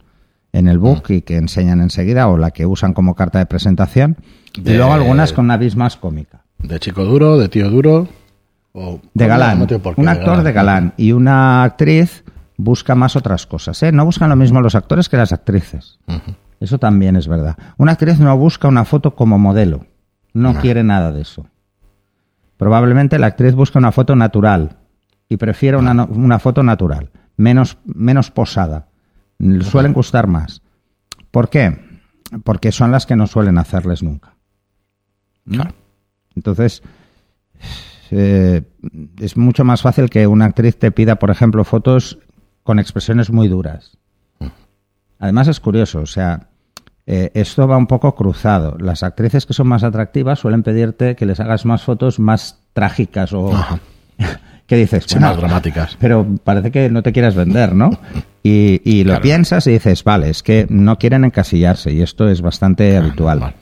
en 0.51 0.67
el 0.67 0.79
book 0.79 1.03
y 1.09 1.21
que 1.21 1.37
enseñan 1.37 1.79
enseguida, 1.79 2.27
o 2.27 2.37
la 2.37 2.51
que 2.51 2.65
usan 2.65 2.93
como 2.93 3.13
carta 3.15 3.39
de 3.39 3.45
presentación, 3.45 4.17
De- 4.57 4.73
y 4.73 4.77
luego 4.77 4.93
algunas 4.93 5.31
con 5.33 5.45
una 5.45 5.57
vis 5.57 5.75
más 5.75 5.95
cómica. 5.97 6.41
De 6.59 6.79
chico 6.79 7.03
duro, 7.05 7.37
de 7.37 7.49
tío 7.49 7.69
duro. 7.69 8.07
O, 8.75 8.99
De 9.13 9.27
galán. 9.27 9.59
no 9.59 9.67
qué, 9.67 9.79
un 9.97 10.07
actor 10.07 10.41
de 10.41 10.51
galán 10.51 10.93
y 10.97 11.11
una 11.11 11.63
actriz 11.63 12.23
busca 12.57 12.95
más 12.95 13.15
otras 13.15 13.45
cosas. 13.45 13.83
¿eh? 13.83 13.91
No 13.91 14.03
buscan 14.05 14.29
lo 14.29 14.35
mismo 14.35 14.61
los 14.61 14.73
actores 14.73 15.09
que 15.09 15.17
las 15.17 15.31
actrices. 15.31 15.99
Eso 16.59 16.79
también 16.79 17.15
es 17.15 17.27
verdad. 17.27 17.55
Una 17.77 17.91
actriz 17.91 18.17
no 18.19 18.35
busca 18.35 18.67
una 18.67 18.85
foto 18.85 19.13
como 19.15 19.37
modelo. 19.37 19.85
No 20.33 20.53
No. 20.53 20.59
quiere 20.61 20.83
nada 20.83 21.11
de 21.11 21.21
eso. 21.21 21.45
Probablemente 22.57 23.19
la 23.19 23.27
actriz 23.27 23.53
busca 23.55 23.79
una 23.79 23.91
foto 23.91 24.15
natural 24.15 24.77
y 25.27 25.37
prefiere 25.37 25.77
una, 25.77 26.05
una 26.05 26.39
foto 26.39 26.63
natural, 26.63 27.09
menos, 27.37 27.77
menos 27.85 28.31
posada. 28.31 28.87
Suelen 29.61 29.93
gustar 29.93 30.27
más. 30.27 30.61
¿Por 31.31 31.49
qué? 31.49 31.79
Porque 32.43 32.71
son 32.71 32.91
las 32.91 33.05
que 33.05 33.15
no 33.15 33.27
suelen 33.27 33.57
hacerles 33.57 34.03
nunca. 34.03 34.35
¿Mm? 35.45 35.53
Claro. 35.55 35.73
Entonces, 36.35 36.83
eh, 38.11 38.61
es 39.19 39.37
mucho 39.37 39.63
más 39.63 39.81
fácil 39.81 40.09
que 40.09 40.27
una 40.27 40.45
actriz 40.45 40.77
te 40.77 40.91
pida, 40.91 41.15
por 41.15 41.31
ejemplo, 41.31 41.63
fotos 41.63 42.19
con 42.63 42.79
expresiones 42.79 43.31
muy 43.31 43.47
duras. 43.47 43.97
Además 45.19 45.47
es 45.47 45.59
curioso, 45.59 46.01
o 46.01 46.05
sea, 46.05 46.49
eh, 47.05 47.31
esto 47.33 47.67
va 47.67 47.77
un 47.77 47.87
poco 47.87 48.15
cruzado. 48.15 48.77
Las 48.79 49.03
actrices 49.03 49.45
que 49.45 49.53
son 49.53 49.67
más 49.67 49.83
atractivas 49.83 50.39
suelen 50.39 50.63
pedirte 50.63 51.15
que 51.15 51.25
les 51.25 51.39
hagas 51.39 51.65
más 51.65 51.83
fotos 51.83 52.19
más 52.19 52.59
trágicas 52.73 53.33
o... 53.33 53.51
¿Qué 54.65 54.77
dices? 54.77 55.03
Sí, 55.05 55.15
Bueno, 55.15 55.27
más 55.27 55.37
dramáticas. 55.37 55.97
pero 55.99 56.25
parece 56.41 56.71
que 56.71 56.89
no 56.89 57.03
te 57.03 57.11
quieras 57.11 57.35
vender, 57.35 57.75
¿no? 57.75 57.89
Y, 58.43 58.81
y 58.89 59.03
lo 59.03 59.09
Claro. 59.11 59.21
piensas 59.21 59.67
y 59.67 59.71
dices, 59.71 60.03
vale, 60.05 60.29
es 60.29 60.41
que 60.41 60.65
no 60.69 60.97
quieren 60.97 61.25
encasillarse 61.25 61.91
y 61.91 62.01
esto 62.01 62.29
es 62.29 62.41
bastante 62.41 62.95
habitual. 62.95 63.39
normal. 63.39 63.55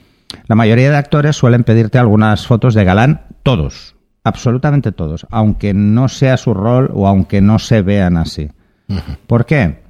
La 0.46 0.54
mayoría 0.54 0.90
de 0.90 0.96
actores 0.96 1.36
suelen 1.36 1.64
pedirte 1.64 1.98
algunas 1.98 2.46
fotos 2.46 2.74
de 2.74 2.84
galán, 2.84 3.22
todos, 3.42 3.96
absolutamente 4.22 4.92
todos, 4.92 5.26
aunque 5.30 5.74
no 5.74 6.08
sea 6.08 6.36
su 6.36 6.54
rol 6.54 6.90
o 6.94 7.08
aunque 7.08 7.40
no 7.42 7.58
se 7.58 7.82
vean 7.82 8.16
así. 8.16 8.50
¿Por 9.26 9.44
qué? 9.44 9.82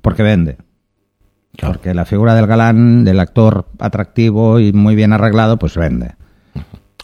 Porque 0.00 0.22
vende. 0.22 0.58
Claro. 1.56 1.74
Porque 1.74 1.94
la 1.94 2.04
figura 2.04 2.34
del 2.34 2.46
galán, 2.46 3.04
del 3.04 3.20
actor 3.20 3.66
atractivo 3.78 4.60
y 4.60 4.72
muy 4.72 4.94
bien 4.94 5.12
arreglado, 5.12 5.58
pues 5.58 5.76
vende. 5.76 6.14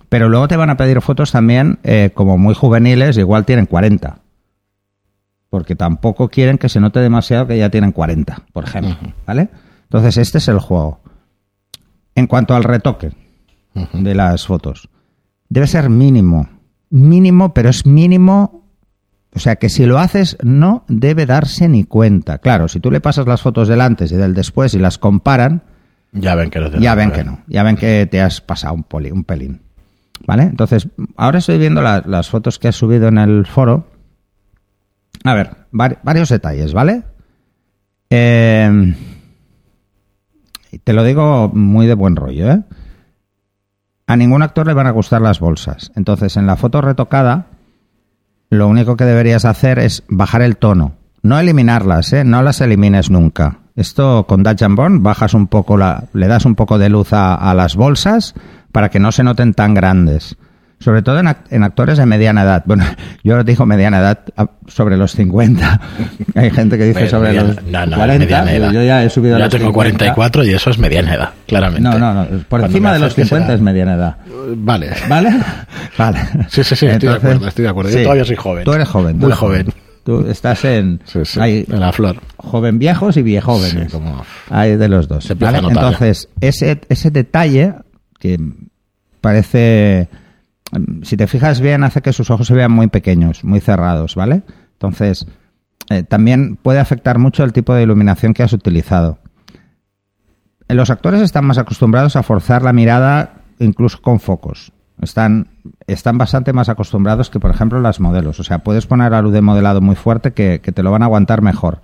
Pero 0.09 0.29
luego 0.29 0.49
te 0.49 0.57
van 0.57 0.71
a 0.71 0.77
pedir 0.77 1.01
fotos 1.01 1.33
también 1.33 1.79
eh, 1.83 2.11
como 2.15 2.39
muy 2.39 2.55
juveniles, 2.55 3.19
igual 3.19 3.45
tienen 3.45 3.67
40. 3.67 4.21
Porque 5.51 5.75
tampoco 5.75 6.29
quieren 6.29 6.59
que 6.59 6.69
se 6.69 6.81
note 6.81 7.01
demasiado 7.01 7.47
que 7.47 7.59
ya 7.59 7.71
tienen 7.71 7.93
40, 7.93 8.43
por 8.53 8.65
ejemplo. 8.65 8.97
¿Vale? 9.27 9.49
Entonces, 9.85 10.17
este 10.17 10.39
es 10.39 10.49
el 10.49 10.59
juego. 10.59 11.01
En 12.15 12.27
cuanto 12.27 12.55
al 12.55 12.65
retoque 12.65 13.13
de 13.93 14.15
las 14.15 14.47
fotos, 14.47 14.89
debe 15.49 15.67
ser 15.67 15.91
mínimo. 15.91 16.49
Mínimo, 16.91 17.53
pero 17.53 17.69
es 17.69 17.85
mínimo. 17.85 18.56
O 19.37 19.39
sea 19.39 19.57
que 19.57 19.69
si 19.69 19.85
lo 19.87 19.99
haces, 19.99 20.37
no 20.43 20.85
debe 20.89 21.27
darse 21.27 21.69
ni 21.69 21.85
cuenta. 21.85 22.39
Claro, 22.39 22.67
si 22.69 22.81
tú 22.81 22.91
le 22.91 23.01
pasas 23.03 23.27
las 23.27 23.43
fotos 23.43 23.69
del 23.69 23.81
antes 23.83 24.11
y 24.11 24.17
del 24.17 24.33
después 24.35 24.73
y 24.75 24.79
las 24.79 24.97
comparan, 24.99 25.63
Ya 26.13 26.35
ven 26.35 26.49
que 26.51 26.59
no 26.59 26.71
te 26.71 26.81
ya 26.81 26.95
ven 26.95 27.13
que 27.13 27.23
no, 27.23 27.41
ya 27.47 27.63
ven 27.63 27.77
que 27.77 28.09
te 28.11 28.21
has 28.23 28.41
pasado 28.41 28.73
un, 28.75 28.83
poli- 28.85 29.13
un 29.13 29.25
pelín. 29.25 29.61
¿Vale? 30.27 30.45
Entonces, 30.45 30.89
ahora 31.17 31.39
estoy 31.39 31.59
viendo 31.59 31.83
la- 31.83 32.03
las 32.07 32.29
fotos 32.31 32.59
que 32.59 32.69
has 32.69 32.77
subido 32.77 33.09
en 33.09 33.19
el 33.19 33.47
foro. 33.47 33.91
A 35.25 35.35
ver, 35.35 35.51
vari- 35.71 35.99
varios 36.03 36.31
detalles, 36.31 36.73
¿vale? 36.73 37.03
Eh, 38.09 38.95
te 40.83 40.93
lo 40.93 41.05
digo 41.05 41.51
muy 41.53 41.87
de 41.87 41.95
buen 41.95 42.17
rollo, 42.17 42.51
¿eh? 42.51 42.63
A 44.07 44.17
ningún 44.17 44.43
actor 44.43 44.67
le 44.67 44.73
van 44.75 44.87
a 44.87 44.93
gustar 44.93 45.21
las 45.21 45.41
bolsas. 45.41 45.93
Entonces, 45.97 46.37
en 46.37 46.47
la 46.47 46.57
foto 46.57 46.81
retocada, 46.81 47.47
lo 48.51 48.69
único 48.69 48.97
que 48.97 49.05
deberías 49.05 49.45
hacer 49.45 49.79
es 49.79 50.05
bajar 50.09 50.43
el 50.43 50.57
tono. 50.57 50.93
No 51.23 51.39
eliminarlas, 51.39 52.13
¿eh? 52.13 52.25
No 52.25 52.43
las 52.43 52.61
elimines 52.61 53.11
nunca. 53.11 53.59
Esto 53.75 54.27
con 54.27 54.43
Dutch 54.43 54.63
and 54.63 55.03
bajas 55.03 55.35
un 55.35 55.49
poco 55.49 55.77
la, 55.77 56.05
le 56.13 56.29
das 56.29 56.45
un 56.45 56.55
poco 56.55 56.79
de 56.79 56.89
luz 56.89 57.13
a 57.13 57.53
las 57.55 57.77
bolsas 57.77 58.35
para 58.73 58.91
que 58.91 59.01
no 59.01 59.13
se 59.13 59.25
noten 59.25 59.55
tan 59.55 59.75
grandes. 59.75 60.37
Sobre 60.79 61.01
todo 61.03 61.19
en, 61.19 61.27
ac- 61.27 61.45
en 61.51 61.63
actores 61.63 61.97
de 61.99 62.05
mediana 62.07 62.43
edad. 62.43 62.63
Bueno, 62.67 62.85
yo 63.25 63.43
digo 63.45 63.65
mediana 63.67 63.99
edad 63.99 64.19
a- 64.37 64.51
sobre 64.67 64.97
los 64.97 65.13
50. 65.13 65.81
Hay 66.35 66.51
gente 66.51 66.77
que 66.77 66.85
dice 66.85 67.09
sobre 67.09 67.31
mediana- 67.31 67.55
los 67.55 67.63
no, 67.65 67.87
no, 67.87 67.97
40. 67.97 68.19
mediana 68.19 68.53
edad. 68.53 68.73
Yo 68.73 68.83
ya 68.83 69.03
he 69.03 69.09
subido 69.11 69.37
a 69.37 69.39
Yo 69.39 69.45
los 69.47 69.53
tengo 69.53 69.65
50. 69.69 69.99
44 69.99 70.45
y 70.45 70.51
eso 70.55 70.71
es 70.71 70.79
mediana 70.79 71.15
edad, 71.15 71.31
claramente. 71.47 71.89
No, 71.89 71.99
no, 71.99 72.13
no. 72.15 72.25
Por 72.27 72.47
Cuando 72.49 72.67
encima 72.67 72.93
de 72.93 72.99
los 72.99 73.07
haces 73.07 73.17
que 73.17 73.23
50 73.25 73.47
sea- 73.47 73.55
es 73.57 73.61
mediana 73.63 73.95
edad. 73.95 74.17
Vale. 74.57 74.91
¿Vale? 75.09 75.31
Vale. 75.99 76.19
Sí, 76.49 76.63
sí, 76.63 76.77
sí, 76.77 76.87
estoy 76.87 77.09
de 77.09 77.15
acuerdo, 77.17 77.49
estoy 77.49 77.63
de 77.65 77.69
acuerdo. 77.71 77.91
Yo 77.91 78.03
todavía 78.03 78.25
soy 78.25 78.37
joven. 78.37 78.65
Tú 78.65 78.73
eres 78.75 78.89
joven. 78.89 79.13
tú 79.15 79.19
Muy 79.21 79.27
eres 79.29 79.39
joven. 79.39 79.67
Tú 80.05 80.25
estás 80.31 80.65
en... 80.67 81.01
Sí, 81.05 81.19
sí, 81.25 81.41
hay 81.41 81.65
en 81.69 81.81
la 81.81 81.91
flor. 81.93 82.17
joven 82.37 82.79
viejos 82.79 83.17
y 83.17 83.23
viejóvenes. 83.23 83.87
Sí, 83.87 83.91
como- 83.91 84.25
Hay 84.51 84.77
de 84.77 84.89
los 84.89 85.09
dos. 85.09 85.27
¿vale? 85.37 85.59
a. 85.59 85.69
Entonces, 85.69 86.29
ese, 86.41 86.81
ese 86.89 87.11
detalle 87.11 87.75
que 88.21 88.39
parece... 89.21 90.09
Si 91.03 91.17
te 91.17 91.27
fijas 91.27 91.61
bien, 91.61 91.85
hace 91.85 92.03
que 92.03 92.13
sus 92.13 92.31
ojos 92.31 92.47
se 92.49 92.55
vean 92.55 92.73
muy 92.73 92.89
pequeños, 92.89 93.45
muy 93.45 93.61
cerrados, 93.61 94.15
¿vale? 94.17 94.43
Entonces, 94.73 95.27
eh, 95.89 96.03
también 96.03 96.57
puede 96.57 96.81
afectar 96.81 97.19
mucho 97.19 97.45
el 97.45 97.53
tipo 97.53 97.75
de 97.75 97.83
iluminación 97.83 98.35
que 98.35 98.43
has 98.43 98.53
utilizado. 98.53 99.19
Los 100.69 100.91
actores 100.91 101.21
están 101.21 101.45
más 101.45 101.59
acostumbrados 101.59 102.17
a 102.17 102.23
forzar 102.23 102.63
la 102.63 102.73
mirada 102.73 103.43
incluso 103.59 104.03
con 104.03 104.19
focos. 104.19 104.73
Están, 105.01 105.49
están 105.87 106.19
bastante 106.19 106.53
más 106.53 106.69
acostumbrados 106.69 107.31
que, 107.31 107.39
por 107.39 107.51
ejemplo, 107.51 107.81
las 107.81 108.01
modelos. 108.01 108.41
O 108.41 108.45
sea, 108.45 108.61
puedes 108.61 108.87
poner 108.87 109.13
la 109.13 109.23
luz 109.23 109.33
de 109.33 109.43
modelado 109.43 109.81
muy 109.81 109.95
fuerte 109.95 110.33
que, 110.33 110.59
te 110.59 110.83
lo 110.83 110.91
van 110.91 111.03
a 111.03 111.07
aguantar 111.07 111.43
mejor. 111.43 111.81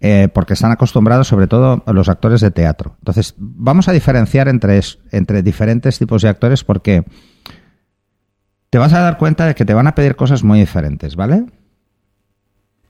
Eh, 0.00 0.28
porque 0.32 0.54
están 0.54 0.72
acostumbrados 0.72 1.28
sobre 1.28 1.46
todo 1.46 1.82
los 1.86 2.08
actores 2.08 2.40
de 2.40 2.50
teatro. 2.50 2.96
Entonces, 3.00 3.34
vamos 3.36 3.88
a 3.88 3.92
diferenciar 3.92 4.48
entre, 4.48 4.80
entre 5.10 5.42
diferentes 5.42 5.98
tipos 5.98 6.22
de 6.22 6.30
actores 6.30 6.64
porque 6.64 7.04
te 8.70 8.78
vas 8.78 8.92
a 8.92 9.00
dar 9.00 9.18
cuenta 9.18 9.46
de 9.46 9.54
que 9.54 9.64
te 9.64 9.74
van 9.74 9.86
a 9.86 9.94
pedir 9.94 10.16
cosas 10.16 10.42
muy 10.44 10.60
diferentes, 10.60 11.16
¿vale? 11.16 11.44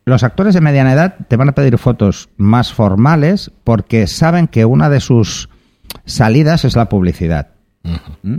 Los 0.05 0.23
actores 0.23 0.55
de 0.55 0.61
mediana 0.61 0.93
edad 0.93 1.15
te 1.29 1.37
van 1.37 1.49
a 1.49 1.53
pedir 1.53 1.79
fotos 1.79 2.29
más 2.37 2.73
formales 2.73 3.51
porque 3.65 4.07
saben 4.07 4.47
que 4.49 4.65
una 4.65 4.89
de 4.91 5.01
sus 5.01 5.49
salidas 6.05 6.65
es 6.65 6.77
la 6.77 6.89
publicidad. 6.89 7.49
¿Mm? 8.23 8.39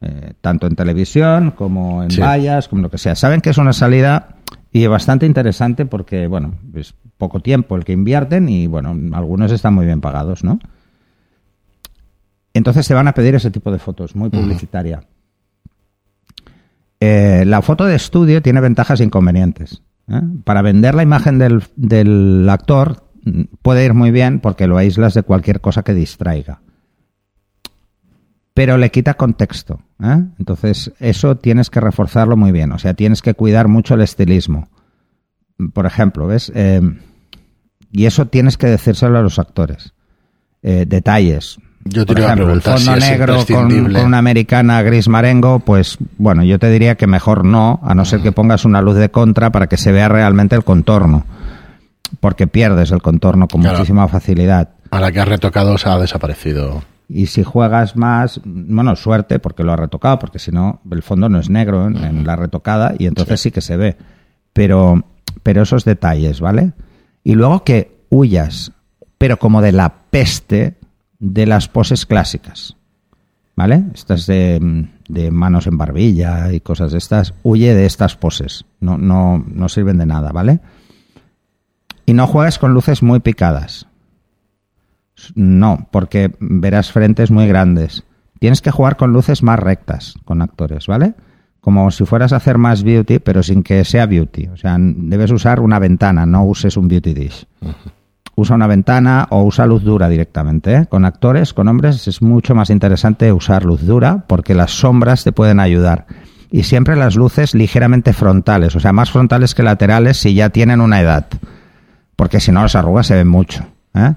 Eh, 0.00 0.32
tanto 0.40 0.66
en 0.68 0.76
televisión 0.76 1.50
como 1.50 2.04
en 2.04 2.10
Sí. 2.10 2.20
vallas, 2.20 2.68
como 2.68 2.82
lo 2.82 2.90
que 2.90 2.98
sea. 2.98 3.16
Saben 3.16 3.40
que 3.40 3.50
es 3.50 3.58
una 3.58 3.72
salida 3.72 4.36
y 4.72 4.86
bastante 4.86 5.26
interesante 5.26 5.86
porque, 5.86 6.26
bueno, 6.28 6.54
es 6.74 6.94
poco 7.16 7.40
tiempo 7.40 7.74
el 7.74 7.84
que 7.84 7.92
invierten 7.92 8.48
y, 8.48 8.66
bueno, 8.68 8.96
algunos 9.16 9.50
están 9.50 9.74
muy 9.74 9.86
bien 9.86 10.00
pagados, 10.00 10.44
¿no? 10.44 10.60
Entonces 12.54 12.86
te 12.86 12.94
van 12.94 13.08
a 13.08 13.14
pedir 13.14 13.34
ese 13.34 13.50
tipo 13.50 13.72
de 13.72 13.78
fotos, 13.78 14.14
muy 14.14 14.30
publicitaria. 14.30 15.00
Eh, 17.00 17.44
la 17.46 17.62
foto 17.62 17.84
de 17.84 17.94
estudio 17.94 18.42
tiene 18.42 18.60
ventajas 18.60 19.00
e 19.00 19.04
inconvenientes. 19.04 19.82
¿eh? 20.08 20.20
Para 20.44 20.62
vender 20.62 20.94
la 20.94 21.02
imagen 21.02 21.38
del, 21.38 22.48
actor 22.48 23.04
mm, 23.24 23.42
puede 23.62 23.84
ir 23.84 23.94
muy 23.94 24.10
bien 24.10 24.40
porque 24.40 24.66
lo 24.66 24.76
aíslas 24.76 25.14
de 25.14 25.22
cualquier 25.22 25.60
cosa 25.60 25.82
que 25.82 25.94
distraiga. 25.94 26.60
Pero 28.54 28.76
le 28.76 28.90
quita 28.90 29.14
contexto. 29.14 29.80
¿eh? 30.02 30.24
Entonces, 30.38 30.92
eso 30.98 31.36
tienes 31.36 31.70
que 31.70 31.80
reforzarlo 31.80 32.36
muy 32.36 32.50
bien. 32.50 32.72
O 32.72 32.78
sea, 32.78 32.94
tienes 32.94 33.22
que 33.22 33.34
cuidar 33.34 33.68
mucho 33.68 33.94
el 33.94 34.00
estilismo. 34.00 34.68
Por 35.72 35.86
ejemplo, 35.86 36.26
¿ves? 36.26 36.50
Eh, 36.54 36.80
y 37.92 38.06
eso 38.06 38.26
tienes 38.26 38.56
que 38.56 38.66
decírselo 38.66 39.18
a 39.18 39.22
los 39.22 39.38
actores. 39.38 39.94
Detalles. 40.60 41.58
Yo 41.90 42.04
te 42.04 42.14
Por 42.14 42.22
ejemplo, 42.22 42.52
el 42.52 42.60
fondo 42.60 42.78
si 42.78 43.10
negro 43.10 43.44
con, 43.46 43.96
una 43.96 44.18
americana 44.18 44.82
gris 44.82 45.08
marengo, 45.08 45.60
pues 45.60 45.96
bueno, 46.16 46.42
yo 46.44 46.58
te 46.58 46.70
diría 46.70 46.96
que 46.96 47.06
mejor 47.06 47.44
no, 47.44 47.80
a 47.82 47.94
no 47.94 48.04
ser 48.04 48.20
que 48.20 48.32
pongas 48.32 48.64
una 48.64 48.82
luz 48.82 48.96
de 48.96 49.10
contra 49.10 49.50
para 49.50 49.66
que 49.66 49.76
se 49.76 49.92
vea 49.92 50.08
realmente 50.08 50.56
el 50.56 50.64
contorno. 50.64 51.24
Porque 52.20 52.46
pierdes 52.46 52.90
el 52.90 53.02
contorno 53.02 53.48
con 53.48 53.60
Claro. 53.60 53.78
muchísima 53.78 54.08
facilidad. 54.08 54.70
A 54.90 55.00
la 55.00 55.12
que 55.12 55.20
has 55.20 55.28
retocado 55.28 55.76
se 55.78 55.88
ha 55.88 55.98
desaparecido. 55.98 56.82
Y 57.08 57.26
si 57.26 57.42
juegas 57.42 57.96
más, 57.96 58.40
bueno, 58.44 58.94
suerte, 58.96 59.38
porque 59.38 59.62
lo 59.64 59.72
has 59.72 59.78
retocado, 59.78 60.18
porque 60.18 60.38
si 60.38 60.50
no, 60.50 60.80
el 60.90 61.02
fondo 61.02 61.28
no 61.28 61.38
es 61.38 61.48
negro 61.48 61.86
en, 61.86 61.96
en 61.96 62.26
la 62.26 62.36
retocada 62.36 62.94
y 62.98 63.06
entonces 63.06 63.40
sí. 63.40 63.50
que 63.50 63.60
se 63.60 63.76
ve. 63.76 63.96
Pero, 64.52 65.04
pero 65.42 65.62
esos 65.62 65.84
detalles, 65.84 66.40
¿vale? 66.40 66.72
Y 67.24 67.34
luego 67.34 67.64
que 67.64 67.98
huyas, 68.10 68.72
pero 69.18 69.38
como 69.38 69.60
de 69.62 69.72
la 69.72 69.94
peste 70.10 70.76
de 71.18 71.46
las 71.46 71.68
poses 71.68 72.06
clásicas, 72.06 72.76
¿vale? 73.56 73.84
Estas 73.94 74.26
de, 74.26 74.88
manos 75.32 75.66
en 75.66 75.78
barbilla 75.78 76.52
y 76.52 76.60
cosas 76.60 76.92
de 76.92 76.98
estas, 76.98 77.34
huye 77.42 77.74
de 77.74 77.86
estas 77.86 78.16
poses, 78.16 78.64
no, 78.80 78.98
no, 78.98 79.44
no 79.46 79.68
sirven 79.68 79.98
de 79.98 80.06
nada, 80.06 80.32
¿vale? 80.32 80.60
Y 82.06 82.14
no 82.14 82.26
juegues 82.26 82.58
con 82.58 82.72
luces 82.72 83.02
muy 83.02 83.20
picadas. 83.20 83.86
No, 85.34 85.88
porque 85.90 86.34
verás 86.38 86.92
frentes 86.92 87.30
muy 87.30 87.46
grandes. 87.48 88.04
Tienes 88.38 88.62
que 88.62 88.70
jugar 88.70 88.96
con 88.96 89.12
luces 89.12 89.42
más 89.42 89.58
rectas 89.58 90.14
con 90.24 90.40
actores, 90.42 90.86
¿vale? 90.86 91.14
Como 91.60 91.90
si 91.90 92.04
fueras 92.04 92.32
a 92.32 92.36
hacer 92.36 92.56
más 92.56 92.84
beauty, 92.84 93.18
pero 93.18 93.42
sin 93.42 93.62
que 93.62 93.84
sea 93.84 94.06
beauty. 94.06 94.46
O 94.46 94.56
sea, 94.56 94.76
debes 94.78 95.32
usar 95.32 95.60
una 95.60 95.78
ventana, 95.78 96.24
no 96.24 96.44
uses 96.44 96.76
un 96.76 96.86
beauty 96.88 97.14
dish. 97.14 97.46
Usa 98.38 98.54
una 98.54 98.68
ventana 98.68 99.26
o 99.30 99.42
usa 99.42 99.66
luz 99.66 99.82
dura 99.82 100.08
directamente. 100.08 100.72
¿eh? 100.72 100.86
Con 100.86 101.04
actores, 101.04 101.52
con 101.52 101.66
hombres, 101.66 102.06
es 102.06 102.22
mucho 102.22 102.54
más 102.54 102.70
interesante 102.70 103.32
usar 103.32 103.64
luz 103.64 103.84
dura 103.84 104.26
porque 104.28 104.54
las 104.54 104.70
sombras 104.70 105.24
te 105.24 105.32
pueden 105.32 105.58
ayudar. 105.58 106.06
Y 106.48 106.62
siempre 106.62 106.94
las 106.94 107.16
luces 107.16 107.52
ligeramente 107.52 108.12
frontales, 108.12 108.76
o 108.76 108.80
sea, 108.80 108.92
más 108.92 109.10
frontales 109.10 109.56
que 109.56 109.64
laterales 109.64 110.18
si 110.18 110.34
ya 110.34 110.50
tienen 110.50 110.80
una 110.80 111.00
edad. 111.00 111.26
Porque 112.14 112.38
si 112.38 112.52
no, 112.52 112.62
las 112.62 112.76
arrugas 112.76 113.08
se 113.08 113.16
ven 113.16 113.26
mucho. 113.26 113.66
¿eh? 113.94 114.14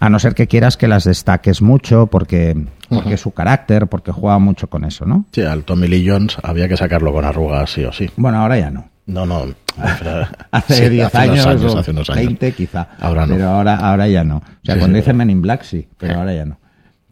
A 0.00 0.10
no 0.10 0.18
ser 0.18 0.34
que 0.34 0.48
quieras 0.48 0.76
que 0.76 0.88
las 0.88 1.04
destaques 1.04 1.62
mucho 1.62 2.08
porque, 2.08 2.66
porque 2.88 3.14
es 3.14 3.20
su 3.20 3.30
carácter, 3.30 3.86
porque 3.86 4.10
juega 4.10 4.40
mucho 4.40 4.66
con 4.66 4.84
eso, 4.84 5.06
¿no? 5.06 5.26
Sí, 5.30 5.42
al 5.42 5.62
Tommy 5.62 5.86
Lee 5.86 6.04
Jones 6.04 6.36
había 6.42 6.66
que 6.68 6.76
sacarlo 6.76 7.12
con 7.12 7.24
arrugas, 7.24 7.70
sí 7.70 7.84
o 7.84 7.92
sí. 7.92 8.10
Bueno, 8.16 8.38
ahora 8.38 8.58
ya 8.58 8.72
no. 8.72 8.91
No, 9.06 9.26
no. 9.26 9.46
Hace 10.52 10.74
sí, 10.74 10.88
10 10.90 11.14
hace 11.14 11.28
unos 11.30 11.46
años, 11.46 11.74
o 11.74 11.78
hace 11.78 11.90
unos 11.90 12.10
años. 12.10 12.26
20 12.26 12.52
quizá. 12.52 12.88
Ahora 13.00 13.26
no. 13.26 13.34
Pero 13.34 13.48
ahora, 13.48 13.76
ahora 13.76 14.06
ya 14.08 14.22
no. 14.22 14.36
O 14.36 14.42
sea, 14.62 14.74
Sí, 14.74 14.80
cuando 14.80 14.96
sí. 14.96 15.00
dicen 15.00 15.16
Men 15.16 15.30
in 15.30 15.42
Black 15.42 15.62
sí, 15.62 15.88
pero 15.98 16.18
ahora 16.18 16.34
ya 16.34 16.44
no. 16.44 16.58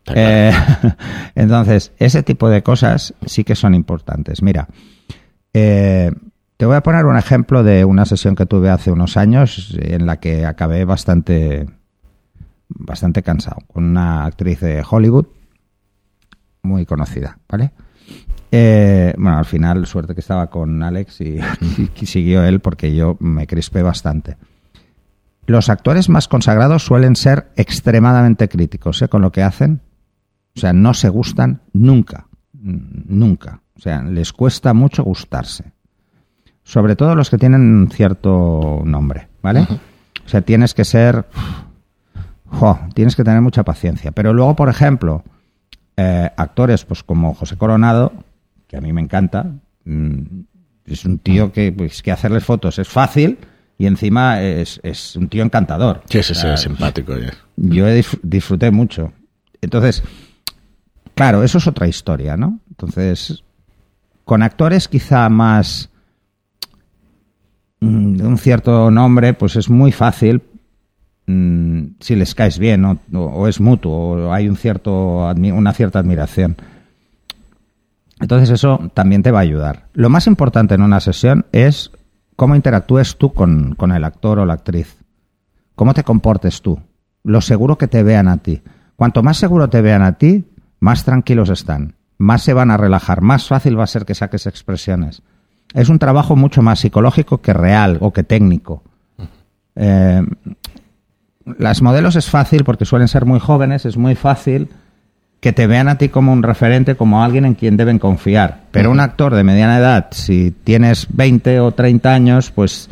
Claro. 0.04 0.20
Eh, 0.22 0.52
entonces, 1.34 1.92
ese 1.98 2.22
tipo 2.22 2.48
de 2.48 2.62
cosas 2.62 3.14
sí 3.26 3.44
que 3.44 3.54
son 3.54 3.74
importantes. 3.74 4.42
Mira, 4.42 4.68
eh, 5.52 6.10
Te 6.56 6.66
voy 6.66 6.76
a 6.76 6.82
poner 6.82 7.06
un 7.06 7.16
ejemplo 7.16 7.62
de 7.64 7.84
una 7.86 8.04
sesión 8.04 8.34
que 8.36 8.44
tuve 8.46 8.68
hace 8.70 8.90
unos 8.92 9.16
años 9.16 9.74
en 9.80 10.04
la 10.06 10.18
que 10.20 10.44
acabé 10.46 10.84
bastante, 10.84 11.66
bastante 12.68 13.22
cansado, 13.22 13.56
con 13.66 13.84
una 13.84 14.26
actriz 14.26 14.60
de 14.60 14.84
Hollywood 14.88 15.26
muy 16.62 16.84
conocida, 16.84 17.38
¿vale? 17.48 17.72
Eh, 18.52 19.14
bueno, 19.16 19.38
al 19.38 19.44
final, 19.44 19.86
suerte 19.86 20.14
que 20.14 20.20
estaba 20.20 20.48
con 20.50 20.82
Alex 20.82 21.20
y, 21.20 21.38
y 22.00 22.06
siguió 22.06 22.44
él 22.44 22.60
porque 22.60 22.94
yo 22.94 23.16
me 23.20 23.46
crispé 23.46 23.82
bastante. 23.82 24.36
Los 25.46 25.68
actores 25.68 26.08
más 26.08 26.28
consagrados 26.28 26.84
suelen 26.84 27.16
ser 27.16 27.50
extremadamente 27.56 28.48
críticos 28.48 29.02
¿eh? 29.02 29.08
con 29.08 29.22
lo 29.22 29.32
que 29.32 29.42
hacen. 29.42 29.80
O 30.56 30.60
sea, 30.60 30.72
no 30.72 30.94
se 30.94 31.08
gustan 31.08 31.62
nunca. 31.72 32.26
Nunca. 32.52 33.60
O 33.76 33.80
sea, 33.80 34.02
les 34.02 34.32
cuesta 34.32 34.74
mucho 34.74 35.02
gustarse. 35.02 35.72
Sobre 36.62 36.94
todo 36.94 37.14
los 37.14 37.30
que 37.30 37.38
tienen 37.38 37.88
cierto 37.92 38.82
nombre, 38.84 39.28
¿vale? 39.42 39.66
O 40.24 40.28
sea, 40.28 40.42
tienes 40.42 40.74
que 40.74 40.84
ser... 40.84 41.26
jo, 42.46 42.78
tienes 42.94 43.16
que 43.16 43.24
tener 43.24 43.40
mucha 43.40 43.64
paciencia. 43.64 44.12
Pero 44.12 44.32
luego, 44.32 44.54
por 44.54 44.68
ejemplo, 44.68 45.24
eh, 45.96 46.30
actores 46.36 46.84
pues 46.84 47.02
como 47.02 47.34
José 47.34 47.56
Coronado, 47.56 48.12
que 48.70 48.76
a 48.76 48.80
mí 48.80 48.92
me 48.92 49.00
encanta, 49.00 49.52
mm, 49.84 50.20
es 50.86 51.04
un 51.04 51.18
tío 51.18 51.50
que, 51.50 51.72
pues, 51.72 52.02
que 52.02 52.12
hacerle 52.12 52.38
fotos 52.38 52.78
es 52.78 52.86
fácil 52.88 53.36
y 53.76 53.86
encima 53.86 54.40
es, 54.40 54.78
es 54.84 55.16
un 55.16 55.28
tío 55.28 55.42
encantador. 55.42 56.04
Sí, 56.08 56.22
sí, 56.22 56.36
sí, 56.36 56.46
es 56.46 56.60
simpático. 56.60 57.14
yo 57.56 57.86
disfruté 58.22 58.70
mucho. 58.70 59.12
Entonces, 59.60 60.04
claro, 61.16 61.42
eso 61.42 61.58
es 61.58 61.66
otra 61.66 61.88
historia, 61.88 62.36
¿no? 62.36 62.60
Entonces, 62.70 63.42
con 64.24 64.40
actores 64.44 64.86
quizá 64.86 65.28
más 65.28 65.90
mm, 67.80 68.14
de 68.18 68.24
un 68.24 68.38
cierto 68.38 68.88
nombre, 68.92 69.34
pues 69.34 69.56
es 69.56 69.68
muy 69.68 69.90
fácil 69.90 70.42
mm, 71.26 71.86
si 71.98 72.14
les 72.14 72.36
caes 72.36 72.60
bien 72.60 72.84
o, 72.84 73.00
o 73.12 73.48
es 73.48 73.58
mutuo 73.60 74.28
o 74.28 74.32
hay 74.32 74.48
un 74.48 74.56
cierto 74.56 75.28
una 75.34 75.72
cierta 75.72 75.98
admiración. 75.98 76.56
Entonces 78.20 78.50
eso 78.50 78.90
también 78.94 79.22
te 79.22 79.30
va 79.30 79.38
a 79.38 79.42
ayudar. 79.42 79.86
Lo 79.94 80.10
más 80.10 80.26
importante 80.26 80.74
en 80.74 80.82
una 80.82 81.00
sesión 81.00 81.46
es 81.52 81.90
cómo 82.36 82.54
interactúes 82.54 83.16
tú 83.16 83.32
con, 83.32 83.74
con 83.74 83.92
el 83.92 84.04
actor 84.04 84.38
o 84.38 84.46
la 84.46 84.54
actriz. 84.54 84.98
Cómo 85.74 85.94
te 85.94 86.04
comportes 86.04 86.60
tú. 86.60 86.80
Lo 87.24 87.40
seguro 87.40 87.78
que 87.78 87.88
te 87.88 88.02
vean 88.02 88.28
a 88.28 88.36
ti. 88.38 88.62
Cuanto 88.96 89.22
más 89.22 89.38
seguro 89.38 89.70
te 89.70 89.80
vean 89.80 90.02
a 90.02 90.18
ti, 90.18 90.44
más 90.78 91.04
tranquilos 91.04 91.48
están. 91.48 91.96
Más 92.18 92.42
se 92.42 92.52
van 92.52 92.70
a 92.70 92.76
relajar. 92.76 93.22
Más 93.22 93.48
fácil 93.48 93.78
va 93.78 93.84
a 93.84 93.88
ser 93.88 94.04
que 94.04 94.14
saques 94.14 94.46
expresiones. 94.46 95.22
Es 95.72 95.88
un 95.88 95.98
trabajo 95.98 96.36
mucho 96.36 96.60
más 96.60 96.80
psicológico 96.80 97.40
que 97.40 97.54
real 97.54 97.96
o 98.00 98.12
que 98.12 98.24
técnico. 98.24 98.82
Eh, 99.76 100.22
las 101.58 101.80
modelos 101.80 102.16
es 102.16 102.28
fácil 102.28 102.64
porque 102.64 102.84
suelen 102.84 103.08
ser 103.08 103.24
muy 103.24 103.40
jóvenes, 103.40 103.86
es 103.86 103.96
muy 103.96 104.14
fácil 104.14 104.68
que 105.40 105.52
te 105.52 105.66
vean 105.66 105.88
a 105.88 105.96
ti 105.96 106.10
como 106.10 106.32
un 106.32 106.42
referente, 106.42 106.96
como 106.96 107.24
alguien 107.24 107.44
en 107.46 107.54
quien 107.54 107.76
deben 107.76 107.98
confiar. 107.98 108.64
Pero 108.70 108.90
un 108.90 109.00
actor 109.00 109.34
de 109.34 109.42
mediana 109.42 109.78
edad, 109.78 110.08
si 110.10 110.50
tienes 110.64 111.06
20 111.10 111.60
o 111.60 111.72
30 111.72 112.12
años, 112.12 112.50
pues 112.50 112.88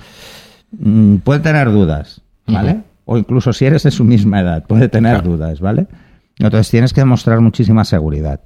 mm, 0.73 1.17
puede 1.17 1.41
tener 1.41 1.71
dudas, 1.71 2.23
¿vale? 2.47 2.81
O 3.05 3.19
incluso 3.19 3.53
si 3.53 3.67
eres 3.67 3.83
de 3.83 3.91
su 3.91 4.05
misma 4.05 4.41
edad, 4.41 4.65
puede 4.67 4.89
tener 4.89 5.17
Claro. 5.17 5.31
dudas, 5.31 5.61
¿vale? 5.61 5.87
Entonces 6.39 6.71
tienes 6.71 6.93
que 6.93 7.01
demostrar 7.03 7.41
muchísima 7.41 7.85
seguridad. 7.85 8.41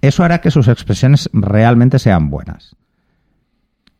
Eso 0.00 0.24
hará 0.24 0.40
que 0.40 0.50
sus 0.50 0.66
expresiones 0.68 1.28
realmente 1.32 1.98
sean 1.98 2.30
buenas. 2.30 2.74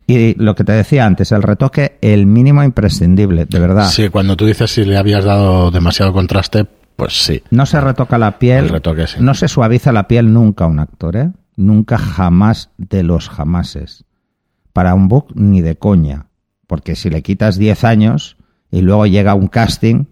Y 0.07 0.35
lo 0.43 0.55
que 0.55 0.65
te 0.65 0.73
decía 0.73 1.05
antes, 1.05 1.33
el 1.33 1.43
retoque, 1.43 1.99
el 2.01 2.25
mínimo 2.27 2.63
imprescindible, 2.63 3.45
de 3.45 3.59
verdad. 3.59 3.89
Sí, 3.89 4.09
cuando 4.09 4.37
tú 4.37 4.47
dices 4.47 4.71
si 4.71 4.85
le 4.85 4.97
habías 4.97 5.25
dado 5.25 5.71
demasiado 5.71 6.13
contraste, 6.15 6.67
pues 6.99 7.25
sí. 7.25 7.45
No 7.53 7.65
se 7.65 7.81
retoca 7.81 8.19
la 8.19 8.41
piel. 8.41 8.65
El 8.65 8.71
retoque, 8.71 9.07
sí. 9.07 9.19
No 9.21 9.33
se 9.35 9.47
suaviza 9.47 9.93
la 9.93 10.09
piel 10.09 10.33
nunca 10.33 10.67
un 10.67 10.81
actor, 10.81 11.15
¿eh? 11.15 11.31
Nunca 11.55 11.97
jamás 11.97 12.71
de 12.77 13.05
los 13.05 13.29
jamases. 13.29 14.05
Para 14.73 14.95
un 14.95 15.07
book 15.07 15.29
ni 15.37 15.61
de 15.61 15.79
coña. 15.79 16.27
Porque 16.67 16.97
si 16.97 17.09
le 17.09 17.23
quitas 17.23 17.57
10 17.57 17.85
años 17.85 18.37
y 18.73 18.81
luego 18.81 19.07
llega 19.07 19.37
un 19.37 19.47
casting, 19.47 20.07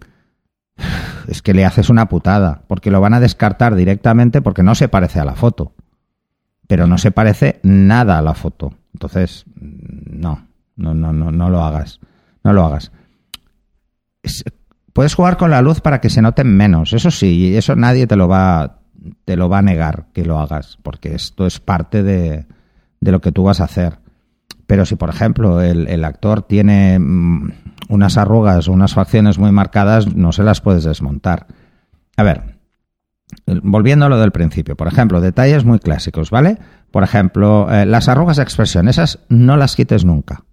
es 1.27 1.43
que 1.43 1.55
le 1.55 1.65
haces 1.65 1.91
una 1.91 2.09
putada. 2.09 2.63
Porque 2.69 2.93
lo 2.93 3.01
van 3.01 3.15
a 3.15 3.21
descartar 3.21 3.75
directamente 3.75 4.41
porque 4.41 4.63
no 4.63 4.77
se 4.77 4.87
parece 4.87 5.19
a 5.19 5.25
la 5.25 5.35
foto. 5.35 5.73
Pero 6.69 6.87
no 6.87 6.99
se 6.99 7.11
parece 7.11 7.59
nada 7.65 8.17
a 8.17 8.23
la 8.23 8.35
foto. 8.35 8.75
Entonces, 8.95 9.45
no, 9.57 10.47
no, 10.77 10.95
no, 10.95 11.13
no, 11.13 11.33
no 11.33 11.51
lo 11.51 11.65
hagas. 11.65 11.99
No 12.45 12.53
lo 12.53 12.65
hagas. 12.65 12.93
Es- 14.97 15.15
puedes 15.15 15.15
jugar 15.15 15.37
con 15.37 15.51
la 15.51 15.63
luz 15.63 15.81
para 15.81 16.01
que 16.01 16.11
se 16.11 16.23
noten 16.23 16.57
menos. 16.57 16.93
Eso 16.93 17.11
sí, 17.11 17.57
eso 17.57 17.77
nadie 17.77 18.07
te 18.07 18.17
lo 18.17 18.29
va, 18.29 18.81
te 19.25 19.37
lo 19.37 19.49
va 19.49 19.59
a 19.59 19.63
negar 19.63 20.07
que 20.13 20.25
lo 20.25 20.39
hagas, 20.39 20.79
porque 20.83 21.15
esto 21.15 21.47
es 21.47 21.61
parte 21.61 22.03
de, 22.03 22.47
de 23.01 23.13
lo 23.13 23.21
que 23.21 23.33
tú 23.33 23.45
vas 23.45 23.61
a 23.61 23.65
hacer. 23.65 23.99
Pero 24.67 24.85
si, 24.85 24.97
por 24.97 25.11
ejemplo, 25.11 25.61
el, 25.61 26.05
actor 26.05 26.43
tiene 26.43 26.99
mm, 26.99 27.53
unas 27.89 28.17
arrugas 28.17 28.69
o 28.69 28.73
unas 28.73 28.95
facciones 28.95 29.39
muy 29.39 29.53
marcadas, 29.53 30.15
no 30.15 30.33
se 30.33 30.43
las 30.43 30.61
puedes 30.61 30.83
desmontar. 30.85 31.47
A 32.17 32.23
ver, 32.25 32.57
volviendo 33.63 34.07
a 34.07 34.09
lo 34.09 34.19
del 34.19 34.33
principio, 34.33 34.77
por 34.77 34.89
ejemplo, 34.89 35.21
detalles 35.21 35.65
muy 35.65 35.79
clásicos, 35.79 36.31
¿vale? 36.31 36.59
Por 36.91 37.05
ejemplo, 37.05 37.71
eh, 37.71 37.87
las 37.87 38.09
arrugas 38.09 38.39
de 38.39 38.43
expresión, 38.43 38.89
esas 38.89 39.21
no 39.29 39.57
las 39.57 39.77
quites 39.77 40.05
nunca. 40.05 40.46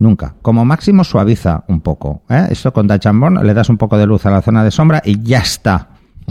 Nunca. 0.00 0.34
Como 0.42 0.64
máximo 0.64 1.04
suaviza 1.04 1.62
un 1.68 1.82
poco. 1.82 2.22
¿eh? 2.28 2.46
Esto 2.50 2.72
con 2.72 2.88
Burn 2.88 3.46
le 3.46 3.54
das 3.54 3.68
un 3.68 3.76
poco 3.78 3.96
de 3.98 4.06
luz 4.06 4.26
a 4.26 4.30
la 4.30 4.40
zona 4.42 4.64
de 4.64 4.70
sombra 4.72 5.00
y 5.04 5.22
ya 5.22 5.38
está. 5.40 5.90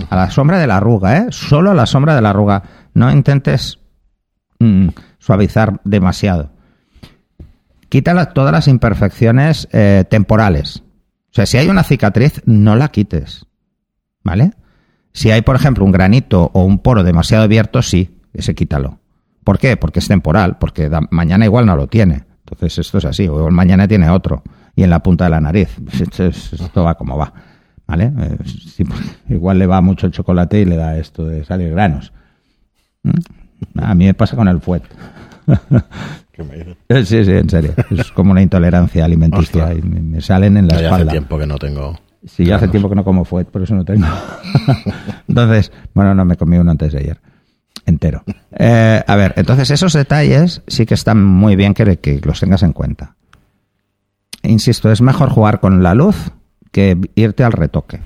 A 0.09 0.15
la 0.15 0.29
sombra 0.31 0.57
de 0.59 0.65
la 0.67 0.77
arruga, 0.77 1.17
¿eh? 1.17 1.27
Solo 1.29 1.71
a 1.71 1.73
la 1.75 1.85
sombra 1.85 2.15
de 2.15 2.21
la 2.21 2.31
arruga. 2.31 2.63
No 2.95 3.11
intentes 3.11 3.79
mm, 4.59 4.87
suavizar 5.19 5.79
demasiado. 5.83 6.51
Quita 7.89 8.13
la- 8.13 8.33
todas 8.33 8.51
las 8.51 8.67
imperfecciones 8.67 9.67
eh, 9.71 10.03
temporales. 10.09 10.83
O 11.31 11.33
sea, 11.33 11.45
si 11.45 11.57
hay 11.57 11.69
una 11.69 11.83
cicatriz, 11.83 12.41
no 12.45 12.75
la 12.75 12.89
quites. 12.89 13.45
¿Vale? 14.23 14.53
Si 15.13 15.29
hay, 15.31 15.41
por 15.43 15.55
ejemplo, 15.55 15.85
un 15.85 15.91
granito 15.91 16.49
o 16.53 16.63
un 16.63 16.79
poro 16.79 17.03
demasiado 17.03 17.43
abierto, 17.43 17.81
sí, 17.81 18.19
ese 18.33 18.55
quítalo. 18.55 18.99
¿Por 19.43 19.59
qué? 19.59 19.77
Porque 19.77 19.99
es 19.99 20.07
temporal, 20.07 20.57
porque 20.59 20.89
mañana 21.11 21.45
igual 21.45 21.65
no 21.65 21.75
lo 21.75 21.87
tiene. 21.87 22.25
Entonces 22.51 22.79
esto 22.79 22.97
es 22.97 23.05
así, 23.05 23.27
o 23.27 23.49
mañana 23.51 23.87
tiene 23.87 24.09
otro, 24.09 24.43
y 24.75 24.83
en 24.83 24.89
la 24.89 24.99
punta 25.03 25.25
de 25.25 25.29
la 25.31 25.41
nariz. 25.41 25.69
Pues 25.83 26.01
Esto, 26.01 26.25
es- 26.25 26.53
esto 26.53 26.83
va 26.83 26.95
como 26.95 27.17
va. 27.17 27.33
¿Vale? 27.87 28.11
Eh, 28.19 28.37
sí, 28.45 28.83
porque 28.83 29.03
igual 29.29 29.57
le 29.57 29.65
va 29.65 29.81
mucho 29.81 30.05
el 30.05 30.11
chocolate 30.13 30.61
y 30.61 30.65
le 30.65 30.75
da 30.75 30.95
esto 30.97 31.25
de 31.25 31.43
salir 31.43 31.71
granos. 31.71 32.13
¿Mm? 33.03 33.79
A 33.81 33.95
mí 33.95 34.05
me 34.05 34.13
pasa 34.13 34.35
con 34.35 34.47
el 34.47 34.61
fuet. 34.61 34.83
¿Qué 36.31 36.43
me 36.43 36.55
dices? 36.57 36.77
Eh, 36.87 37.05
Sí, 37.05 37.25
sí, 37.25 37.31
en 37.31 37.49
serio. 37.49 37.73
Es 37.89 38.11
como 38.11 38.31
una 38.31 38.41
intolerancia 38.41 39.03
alimenticia 39.05 39.73
y 39.73 39.81
me, 39.81 40.21
salen 40.21 40.57
en 40.57 40.67
la 40.67 40.73
Ya 40.75 40.79
hace 40.79 40.85
espalda. 40.87 41.11
tiempo 41.11 41.37
que 41.39 41.47
no 41.47 41.57
tengo. 41.57 41.99
Sí, 42.25 42.45
ya 42.45 42.57
hace 42.57 42.67
tiempo 42.67 42.89
que 42.89 42.95
no 42.95 43.03
como 43.03 43.25
fuet, 43.25 43.47
por 43.47 43.63
eso 43.63 43.73
no 43.75 43.83
tengo. 43.85 44.05
entonces, 45.27 45.71
bueno, 45.93 46.13
no 46.13 46.25
me 46.25 46.35
comí 46.37 46.57
uno 46.57 46.71
antes 46.71 46.93
de 46.93 46.99
ayer. 46.99 47.17
Entero. 47.89 48.23
Eh, 48.57 49.03
a 49.05 49.15
ver, 49.15 49.33
entonces 49.35 49.71
esos 49.71 49.93
detalles 49.93 50.61
sí 50.67 50.85
que 50.85 50.93
están 50.93 51.23
muy 51.23 51.55
bien 51.55 51.73
que, 51.73 51.97
que 51.97 52.21
los 52.23 52.39
tengas 52.39 52.63
en 52.63 52.73
cuenta. 52.73 53.15
Insisto, 54.43 54.91
es 54.91 55.01
mejor 55.01 55.29
jugar 55.29 55.59
con 55.59 55.83
la 55.83 55.93
luz 55.93 56.31
que 56.71 56.97
irte 57.15 57.43
al 57.43 57.51
retoque. 57.51 57.99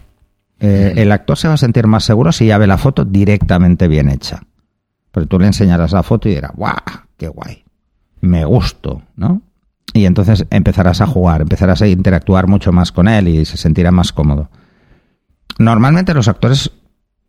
Eh, 0.59 0.93
el 0.95 1.11
actor 1.11 1.37
se 1.37 1.47
va 1.47 1.55
a 1.55 1.57
sentir 1.57 1.87
más 1.87 2.05
seguro 2.05 2.31
si 2.31 2.47
ya 2.47 2.57
ve 2.57 2.67
la 2.67 2.77
foto 2.77 3.03
directamente 3.03 3.87
bien 3.87 4.09
hecha. 4.09 4.41
Pero 5.11 5.27
tú 5.27 5.37
le 5.37 5.47
enseñarás 5.47 5.91
la 5.91 6.03
foto 6.03 6.29
y 6.29 6.35
dirá, 6.35 6.51
¡guau! 6.55 6.75
¡Qué 7.17 7.27
guay! 7.27 7.63
Me 8.21 8.45
gusto, 8.45 9.03
¿no? 9.15 9.41
Y 9.93 10.05
entonces 10.05 10.45
empezarás 10.49 11.01
a 11.01 11.07
jugar, 11.07 11.41
empezarás 11.41 11.81
a 11.81 11.87
interactuar 11.87 12.47
mucho 12.47 12.71
más 12.71 12.91
con 12.91 13.07
él 13.07 13.27
y 13.27 13.45
se 13.45 13.57
sentirá 13.57 13.91
más 13.91 14.11
cómodo. 14.11 14.49
Normalmente 15.59 16.13
los 16.13 16.27
actores 16.27 16.71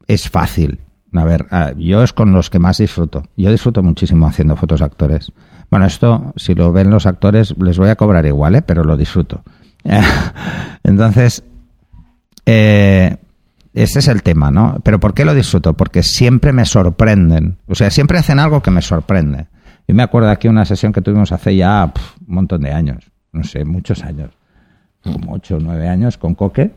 es 0.07 0.31
fácil. 0.31 0.79
A 1.15 1.25
ver, 1.25 1.47
ah, 1.51 1.73
yo 1.77 2.03
es 2.03 2.13
con 2.13 2.33
los 2.33 2.51
que 2.51 2.59
más 2.59 2.79
disfruto. 2.79 3.23
Yo 3.37 3.51
disfruto 3.51 3.83
muchísimo 3.83 4.27
haciendo 4.27 4.57
fotos 4.57 4.83
a 4.83 4.87
actores. 4.87 5.33
Bueno, 5.71 5.87
esto, 5.87 6.33
si 6.37 6.55
lo 6.55 6.73
ven 6.73 6.91
los 6.91 7.07
actores, 7.07 7.55
les 7.59 7.79
voy 7.79 7.89
a 7.89 7.97
cobrar 7.97 8.27
igual, 8.27 8.57
¿eh? 8.57 8.63
pero 8.63 8.83
lo 8.85 8.97
disfruto. 8.97 9.43
Entonces, 10.83 11.45
eh, 12.47 13.17
ese 13.73 13.99
es 14.01 14.09
el 14.09 14.23
tema, 14.23 14.51
¿no? 14.51 14.81
Pero 14.83 14.99
¿por 14.99 15.15
qué 15.15 15.25
lo 15.25 15.35
disfruto? 15.35 15.75
Porque 15.75 16.03
siempre 16.03 16.53
me 16.53 16.65
sorprenden. 16.65 17.59
O 17.67 17.75
sea, 17.75 17.91
siempre 17.91 18.19
hacen 18.19 18.39
algo 18.39 18.61
que 18.61 18.71
me 18.71 18.83
sorprende. 18.83 19.47
Yo 19.87 19.95
me 19.95 20.03
acuerdo 20.03 20.31
aquí 20.31 20.49
una 20.49 20.65
sesión 20.65 20.93
que 20.93 21.01
tuvimos 21.01 21.33
hace 21.33 21.55
ya 21.57 21.93
un 22.27 22.35
montón 22.35 22.63
de 22.63 22.73
años. 22.73 23.11
No 23.33 23.45
sé, 23.45 23.65
muchos 23.65 24.03
años. 24.03 24.31
Como 25.03 25.35
ocho 25.35 25.57
o 25.57 25.61
nueve 25.61 25.89
años 25.89 26.19
con 26.19 26.35
Coque. 26.35 26.73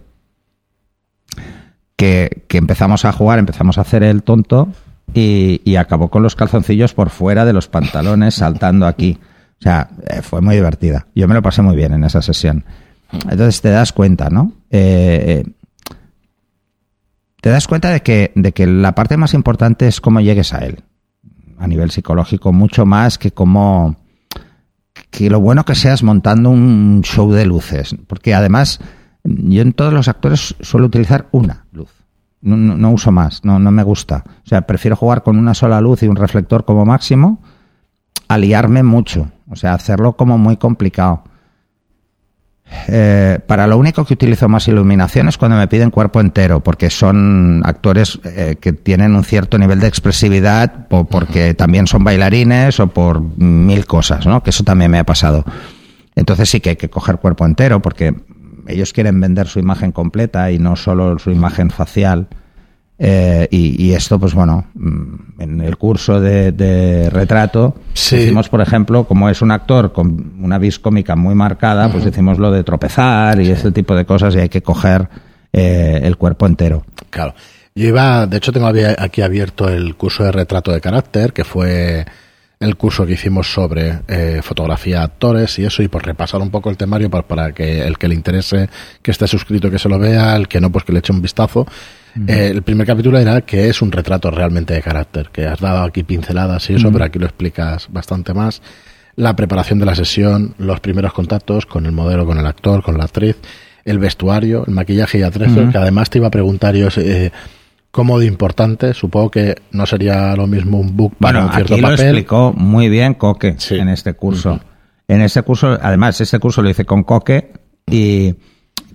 Que, 1.97 2.45
empezamos 2.49 3.03
a 3.03 3.11
jugar, 3.11 3.39
empezamos 3.39 3.77
a 3.77 3.81
hacer 3.81 4.03
el 4.03 4.23
tonto 4.23 4.69
y, 5.13 5.61
y 5.65 5.75
acabó 5.75 6.09
con 6.09 6.23
los 6.23 6.35
calzoncillos 6.35 6.93
por 6.93 7.09
fuera 7.09 7.43
de 7.43 7.53
los 7.53 7.67
pantalones 7.67 8.35
saltando 8.35 8.85
aquí. 8.85 9.19
O 9.59 9.63
sea, 9.63 9.89
eh, 10.07 10.21
fue 10.21 10.41
muy 10.41 10.55
divertida. 10.55 11.07
Yo 11.15 11.27
me 11.27 11.33
lo 11.33 11.41
pasé 11.41 11.61
muy 11.61 11.75
bien 11.75 11.93
en 11.93 12.03
esa 12.03 12.21
sesión. 12.21 12.63
Entonces 13.11 13.61
te 13.61 13.69
das 13.69 13.91
cuenta, 13.91 14.29
¿no? 14.29 14.51
Eh, 14.69 15.43
eh, 15.45 15.95
te 17.41 17.49
das 17.49 17.67
cuenta 17.67 17.89
de 17.89 18.01
que, 18.01 18.31
de 18.35 18.51
que 18.51 18.67
la 18.67 18.93
parte 18.93 19.17
más 19.17 19.33
importante 19.33 19.87
es 19.87 20.01
cómo 20.01 20.19
llegues 20.19 20.53
a 20.53 20.59
él, 20.59 20.83
a 21.57 21.67
nivel 21.67 21.91
psicológico, 21.91 22.51
mucho 22.51 22.85
más 22.85 23.17
que 23.17 23.31
cómo 23.31 23.95
que 25.11 25.29
lo 25.29 25.39
bueno 25.39 25.63
que 25.63 25.75
seas 25.75 26.03
montando 26.03 26.49
un 26.49 27.01
show 27.03 27.31
de 27.31 27.45
luces, 27.45 27.95
porque 28.07 28.33
además 28.33 28.79
yo 29.29 29.61
en 29.61 29.73
todos 29.73 29.93
los 29.93 30.07
actores 30.07 30.55
suelo 30.61 30.87
utilizar 30.87 31.27
una 31.31 31.65
luz. 31.71 31.89
No, 32.41 32.55
no- 32.55 32.77
no 32.77 32.91
uso 32.91 33.11
más, 33.11 33.43
no, 33.43 33.59
no 33.59 33.71
me 33.71 33.83
gusta. 33.83 34.23
O 34.45 34.47
sea, 34.47 34.61
prefiero 34.61 34.95
jugar 34.95 35.23
con 35.23 35.37
una 35.37 35.53
sola 35.53 35.81
luz 35.81 36.03
y 36.03 36.07
un 36.07 36.15
reflector 36.15 36.65
como 36.65 36.85
máximo, 36.85 37.41
a 38.27 38.37
liarme 38.37 38.83
mucho. 38.83 39.29
O 39.49 39.55
sea, 39.55 39.73
hacerlo 39.73 40.13
como 40.15 40.37
muy 40.37 40.57
complicado. 40.57 41.23
Eh, 42.89 43.39
para 43.47 43.65
lo 43.65 43.77
único 43.77 44.03
que 44.03 44.13
utilizo 44.13 44.49
más 44.49 44.67
iluminación 44.67 45.29
es 45.29 45.37
cuando 45.37 45.55
me 45.57 45.69
piden 45.69 45.89
cuerpo 45.89 46.19
entero, 46.19 46.59
porque 46.61 46.89
son 46.89 47.61
actores 47.65 48.19
eh, 48.25 48.57
que 48.59 48.73
tienen 48.73 49.15
un 49.15 49.23
cierto 49.23 49.57
nivel 49.57 49.79
de 49.79 49.87
expresividad, 49.87 50.87
po- 50.89 51.05
porque 51.05 51.53
también 51.53 51.87
son 51.87 52.03
bailarines 52.03 52.79
o 52.81 52.87
por 52.87 53.21
mil 53.21 53.85
cosas, 53.85 54.25
¿no? 54.25 54.43
Que 54.43 54.49
eso 54.49 54.65
también 54.65 54.91
me 54.91 54.99
ha 54.99 55.05
pasado. 55.05 55.45
Entonces 56.15 56.49
sí 56.49 56.59
que 56.59 56.71
hay 56.71 56.75
que 56.75 56.89
coger 56.89 57.19
cuerpo 57.19 57.45
entero, 57.45 57.81
porque 57.81 58.13
ellos 58.67 58.93
quieren 58.93 59.19
vender 59.19 59.47
su 59.47 59.59
imagen 59.59 59.91
completa 59.91 60.51
y 60.51 60.59
no 60.59 60.75
solo 60.75 61.17
su 61.19 61.31
imagen 61.31 61.69
facial. 61.69 62.27
Eh, 62.99 63.47
y, 63.51 63.85
y 63.85 63.93
esto, 63.93 64.19
pues 64.19 64.33
bueno, 64.33 64.65
mm, 64.73 65.41
en 65.41 65.61
el 65.61 65.77
curso 65.77 66.19
de, 66.19 66.51
de 66.51 67.09
retrato, 67.11 67.75
Sí. 67.93 68.15
hicimos, 68.15 68.49
por 68.49 68.59
ejemplo, 68.61 69.03
como 69.03 69.29
es 69.29 69.41
un 69.43 69.51
actor 69.51 69.93
con 69.93 70.33
una 70.41 70.57
vis 70.57 70.79
cómica 70.79 71.15
muy 71.15 71.35
marcada, 71.35 71.91
pues 71.91 72.03
decimos 72.05 72.39
lo 72.39 72.51
de 72.51 72.63
tropezar 72.63 73.39
y 73.39 73.51
este 73.51 73.71
tipo 73.71 73.95
de 73.95 74.05
cosas 74.05 74.33
y 74.35 74.39
hay 74.39 74.49
que 74.49 74.63
coger 74.63 75.07
eh, 75.53 75.99
el 76.03 76.17
cuerpo 76.17 76.47
entero. 76.47 76.85
Claro. 77.11 77.35
Yo 77.75 77.87
iba, 77.89 78.25
de 78.25 78.37
hecho 78.37 78.51
tengo 78.51 78.67
aquí 78.97 79.21
abierto 79.21 79.69
el 79.69 79.95
curso 79.95 80.23
de 80.23 80.31
retrato 80.31 80.71
de 80.71 80.81
carácter, 80.81 81.31
que 81.33 81.43
fue 81.43 82.03
el 82.59 82.75
curso 82.75 83.05
que 83.05 83.13
hicimos 83.13 83.51
sobre 83.51 83.99
eh, 84.07 84.41
fotografía 84.41 84.99
de 84.99 85.03
actores 85.03 85.59
y 85.59 85.65
eso, 85.65 85.83
y 85.83 85.87
por 85.87 86.05
repasar 86.05 86.41
un 86.41 86.49
poco 86.49 86.69
el 86.69 86.77
temario 86.77 87.09
para, 87.09 87.27
para 87.27 87.51
que 87.51 87.85
el 87.85 87.97
que 87.97 88.07
le 88.07 88.15
interese 88.15 88.69
que 89.01 89.11
esté 89.11 89.27
suscrito 89.27 89.69
que 89.69 89.77
se 89.77 89.89
lo 89.89 89.99
vea, 89.99 90.35
el 90.35 90.47
que 90.47 90.59
no, 90.59 90.71
pues 90.71 90.83
que 90.83 90.93
le 90.93 90.99
eche 90.99 91.13
un 91.13 91.21
vistazo. 91.21 91.67
Eh, 92.27 92.47
el 92.51 92.63
primer 92.63 92.87
capítulo 92.87 93.19
era 93.19 93.41
que 93.41 93.69
es 93.69 93.79
un 93.83 93.91
retrato 93.91 94.31
realmente 94.31 94.73
de 94.73 94.81
carácter, 94.81 95.29
que 95.31 95.45
has 95.45 95.59
dado 95.59 95.83
aquí 95.83 96.01
pinceladas 96.01 96.67
y 96.71 96.73
eso, 96.73 96.91
pero 96.91 97.05
aquí 97.05 97.19
lo 97.19 97.27
explicas 97.27 97.87
bastante 97.91 98.33
más. 98.33 98.61
La 99.15 99.35
preparación 99.35 99.77
de 99.77 99.85
la 99.85 99.93
sesión, 99.93 100.55
los 100.57 100.79
primeros 100.79 101.13
contactos 101.13 101.67
con 101.67 101.85
el 101.85 101.91
modelo, 101.91 102.25
con 102.25 102.39
el 102.39 102.45
actor, 102.47 102.81
con 102.81 102.97
la 102.97 103.03
actriz, 103.03 103.35
el 103.85 103.99
vestuario, 103.99 104.65
el 104.65 104.73
maquillaje 104.73 105.19
y 105.19 105.21
atrezo, 105.21 105.69
que 105.69 105.77
además 105.77 106.09
te 106.09 106.17
iba 106.17 106.27
a 106.27 106.31
preguntar 106.31 106.75
yo 106.75 106.87
eh, 106.97 107.31
cómo 107.97 108.19
de 108.19 108.27
importante, 108.27 108.93
supongo 108.93 109.31
que 109.31 109.55
no 109.71 109.87
sería 109.87 110.35
lo 110.35 110.45
mismo 110.45 110.79
un 110.79 110.95
book 110.95 111.15
para 111.19 111.39
Bueno, 111.39 111.47
un 111.47 111.53
cierto 111.55 111.73
aquí 111.73 111.81
lo 111.81 111.87
papel. 111.89 112.05
explicó 112.05 112.53
muy 112.55 112.89
bien 112.89 113.15
Coque 113.15 113.55
Sí. 113.57 113.73
en 113.73 113.89
este 113.89 114.13
curso. 114.13 114.59
En 115.07 115.21
este 115.21 115.41
curso, 115.41 115.79
además, 115.81 116.21
este 116.21 116.37
curso 116.37 116.61
lo 116.61 116.69
hice 116.69 116.85
con 116.85 117.03
Coque 117.03 117.53
y 117.89 118.35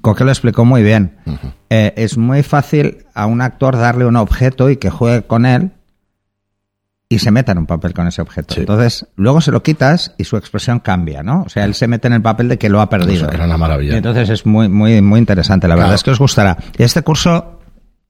Coque 0.03 0.23
lo 0.23 0.31
explicó 0.31 0.65
muy 0.65 0.85
bien. 0.85 1.17
Eh, 1.69 1.93
es 1.97 2.17
muy 2.17 2.45
fácil 2.45 2.99
a 3.13 3.27
un 3.27 3.41
actor 3.41 3.77
darle 3.77 4.07
un 4.07 4.15
objeto 4.15 4.71
y 4.71 4.77
que 4.77 4.89
juegue 4.91 5.23
con 5.23 5.47
él 5.47 5.73
y 7.09 7.19
se 7.19 7.33
meta 7.33 7.51
en 7.51 7.59
un 7.59 7.67
papel 7.67 7.95
con 7.95 8.07
ese 8.07 8.23
objeto. 8.23 8.55
Sí. 8.55 8.61
Entonces, 8.61 9.09
luego 9.17 9.41
se 9.41 9.51
lo 9.51 9.65
quitas 9.65 10.15
y 10.17 10.23
su 10.23 10.37
expresión 10.37 10.79
cambia, 10.79 11.25
¿no? 11.25 11.43
O 11.43 11.49
sea, 11.49 11.65
él 11.65 11.75
se 11.75 11.89
mete 11.89 12.07
en 12.07 12.13
el 12.15 12.23
papel 12.23 12.49
de 12.49 12.57
que 12.57 12.69
lo 12.69 12.81
ha 12.81 12.89
perdido. 12.89 13.27
O 13.27 13.29
sea, 13.31 13.35
era 13.35 13.47
una 13.47 13.59
maravilla. 13.59 13.95
Y 13.95 13.97
entonces 13.97 14.29
es 14.31 14.47
muy, 14.47 14.69
muy, 14.69 15.03
muy 15.03 15.19
interesante. 15.19 15.67
La 15.67 15.75
verdad 15.75 15.95
es 15.95 16.05
que 16.05 16.13
os 16.13 16.21
gustará. 16.21 16.57
Este 16.79 17.03
curso 17.03 17.59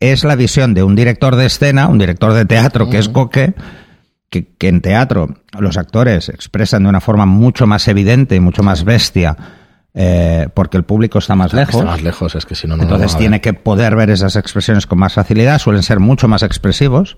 es 0.03 0.25
la 0.25 0.35
visión 0.35 0.75
de 0.75 0.83
un 0.83 0.97
director 0.97 1.37
de 1.37 1.47
escena, 1.47 1.87
un 1.87 1.99
director 1.99 2.33
de 2.33 2.45
teatro 2.45 2.91
que 2.91 2.99
es 2.99 3.09
Coque, 3.09 3.55
que, 4.29 4.47
que 4.47 4.69
en 4.69 4.81
teatro 4.81 5.29
los 5.59 5.77
actores 5.77 6.29
expresan 6.29 6.83
de 6.83 6.89
una 6.89 7.01
forma 7.01 7.25
mucho 7.25 7.67
más 7.67 7.87
evidente 7.87 8.35
y 8.35 8.41
mucho 8.41 8.65
más 8.65 8.85
bestia, 8.85 9.37
eh, 9.95 10.49
porque 10.55 10.77
el 10.77 10.85
público 10.85 11.19
está 11.19 11.37
más 11.37 11.53
Está 11.55 11.59
lejos. 11.59 11.85
más 11.85 12.03
lejos, 12.03 12.35
es 12.35 12.47
que 12.47 12.55
si 12.55 12.67
no, 12.67 12.77
no 12.77 12.83
Entonces 12.83 13.17
tiene 13.17 13.41
que 13.41 13.53
poder 13.53 13.95
ver 13.95 14.11
esas 14.11 14.35
expresiones 14.37 14.87
con 14.87 14.99
más 14.99 15.15
facilidad, 15.15 15.59
suelen 15.59 15.83
ser 15.83 16.01
mucho 16.01 16.27
más 16.27 16.43
expresivos, 16.43 17.17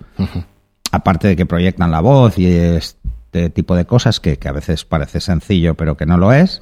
aparte 0.90 1.28
de 1.28 1.36
que 1.36 1.46
proyectan 1.46 1.90
la 1.90 2.00
voz 2.00 2.38
y 2.38 2.46
este 2.46 3.48
tipo 3.50 3.76
de 3.76 3.86
cosas 3.86 4.20
que, 4.20 4.36
que 4.38 4.48
a 4.48 4.52
veces 4.52 4.84
parece 4.84 5.20
sencillo 5.20 5.74
pero 5.74 5.96
que 5.96 6.04
no 6.04 6.18
lo 6.18 6.32
es. 6.32 6.60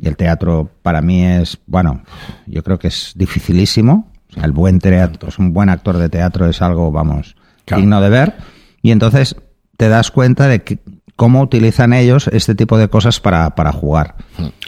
Y 0.00 0.06
el 0.06 0.16
teatro 0.16 0.70
para 0.82 1.00
mí 1.00 1.24
es, 1.26 1.58
bueno, 1.66 2.04
yo 2.46 2.62
creo 2.62 2.78
que 2.78 2.86
es 2.86 3.14
dificilísimo. 3.16 4.12
O 4.30 4.34
sea, 4.34 4.44
el 4.44 4.52
buen 4.52 4.78
teatro, 4.78 5.28
es 5.28 5.38
un 5.38 5.52
buen 5.52 5.68
actor 5.68 5.96
de 5.98 6.08
teatro 6.08 6.46
es 6.48 6.60
algo, 6.62 6.90
vamos, 6.92 7.36
Claro. 7.64 7.80
digno 7.80 8.00
de 8.00 8.08
ver. 8.08 8.34
Y 8.82 8.90
entonces 8.90 9.36
te 9.76 9.88
das 9.88 10.10
cuenta 10.10 10.46
de 10.48 10.62
que, 10.62 10.78
cómo 11.16 11.40
utilizan 11.42 11.92
ellos 11.92 12.28
este 12.32 12.54
tipo 12.54 12.78
de 12.78 12.88
cosas 12.88 13.20
para, 13.20 13.54
para 13.54 13.72
jugar. 13.72 14.14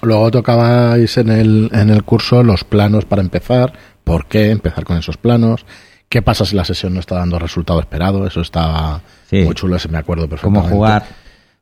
Luego 0.03 0.31
tocabais 0.31 1.17
en 1.19 1.31
el, 1.31 1.71
en 1.73 1.91
el 1.91 2.03
curso 2.05 2.43
los 2.43 2.65
planos 2.65 3.05
para 3.05 3.23
empezar, 3.23 3.73
por 4.05 4.27
qué 4.27 4.51
empezar 4.51 4.85
con 4.85 4.97
esos 4.97 5.17
planos, 5.17 5.65
qué 6.09 6.23
pasa 6.23 6.45
si 6.45 6.57
la 6.57 6.65
sesión 6.65 6.95
no 6.95 7.01
está 7.01 7.17
dando 7.17 7.37
el 7.37 7.43
resultado 7.43 7.79
esperado, 7.81 8.27
eso 8.27 8.41
estaba 8.41 9.01
Sí. 9.29 9.45
muy 9.45 9.55
chulo, 9.55 9.77
ese 9.77 9.89
me 9.89 9.99
acuerdo 9.99 10.25
Cómo 10.25 10.31
perfectamente. 10.63 10.75
jugar. 10.75 11.05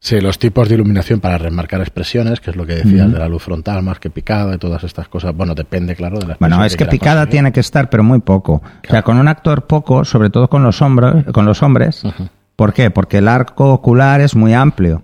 Sí, 0.01 0.21
los 0.21 0.39
tipos 0.39 0.69
de 0.69 0.77
iluminación 0.77 1.19
para 1.19 1.39
remarcar 1.39 1.81
expresiones, 1.81 2.41
que 2.41 2.51
es 2.51 2.57
lo 2.57 2.65
que 2.65 2.77
decías 2.77 3.11
de 3.11 3.19
la 3.19 3.29
luz 3.29 3.43
frontal 3.43 3.83
más 3.83 3.99
que 3.99 4.11
picada 4.11 4.55
y 4.55 4.59
todas 4.59 4.85
estas 4.85 5.09
cosas. 5.09 5.35
Bueno, 5.35 5.55
depende, 5.57 5.97
claro, 5.97 6.21
de 6.21 6.27
la 6.29 6.37
Bueno, 6.39 6.65
es 6.65 6.77
que 6.77 6.87
picada 6.87 7.23
conseguir. 7.23 7.31
tiene 7.33 7.53
que 7.53 7.61
estar, 7.61 7.91
pero 7.91 8.05
muy 8.05 8.21
poco. 8.21 8.55
O 8.55 8.89
sea, 8.89 9.03
con 9.03 9.19
un 9.19 9.27
actor 9.27 9.67
poco, 9.67 10.05
sobre 10.05 10.31
todo 10.31 10.49
con 10.49 10.63
los 10.63 10.81
hombres, 10.83 11.25
con 11.33 11.47
los 11.47 11.63
hombres. 11.65 12.05
¿Por 12.55 12.73
qué? 12.73 12.91
Porque 12.91 13.19
el 13.19 13.27
arco 13.29 13.73
ocular 13.73 14.21
es 14.21 14.37
muy 14.37 14.55
amplio, 14.55 15.03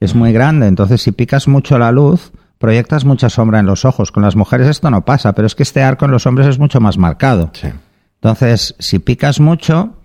es 0.00 0.14
muy 0.14 0.32
grande. 0.32 0.68
Entonces, 0.68 1.02
si 1.02 1.12
picas 1.12 1.46
mucho 1.46 1.78
la 1.78 1.92
luz, 1.92 2.32
proyectas 2.58 3.04
mucha 3.04 3.28
sombra 3.28 3.58
en 3.60 3.66
los 3.66 3.84
ojos. 3.84 4.10
Con 4.10 4.22
las 4.22 4.36
mujeres 4.36 4.68
esto 4.68 4.90
no 4.90 5.04
pasa, 5.04 5.34
pero 5.34 5.46
es 5.46 5.54
que 5.54 5.64
este 5.64 5.82
arco 5.82 6.06
en 6.06 6.12
los 6.12 6.26
hombres 6.26 6.46
es 6.46 6.58
mucho 6.58 6.80
más 6.80 6.96
marcado. 6.96 7.50
Sí. 7.52 7.68
Entonces, 8.16 8.74
si 8.78 8.98
picas 8.98 9.38
mucho, 9.38 9.99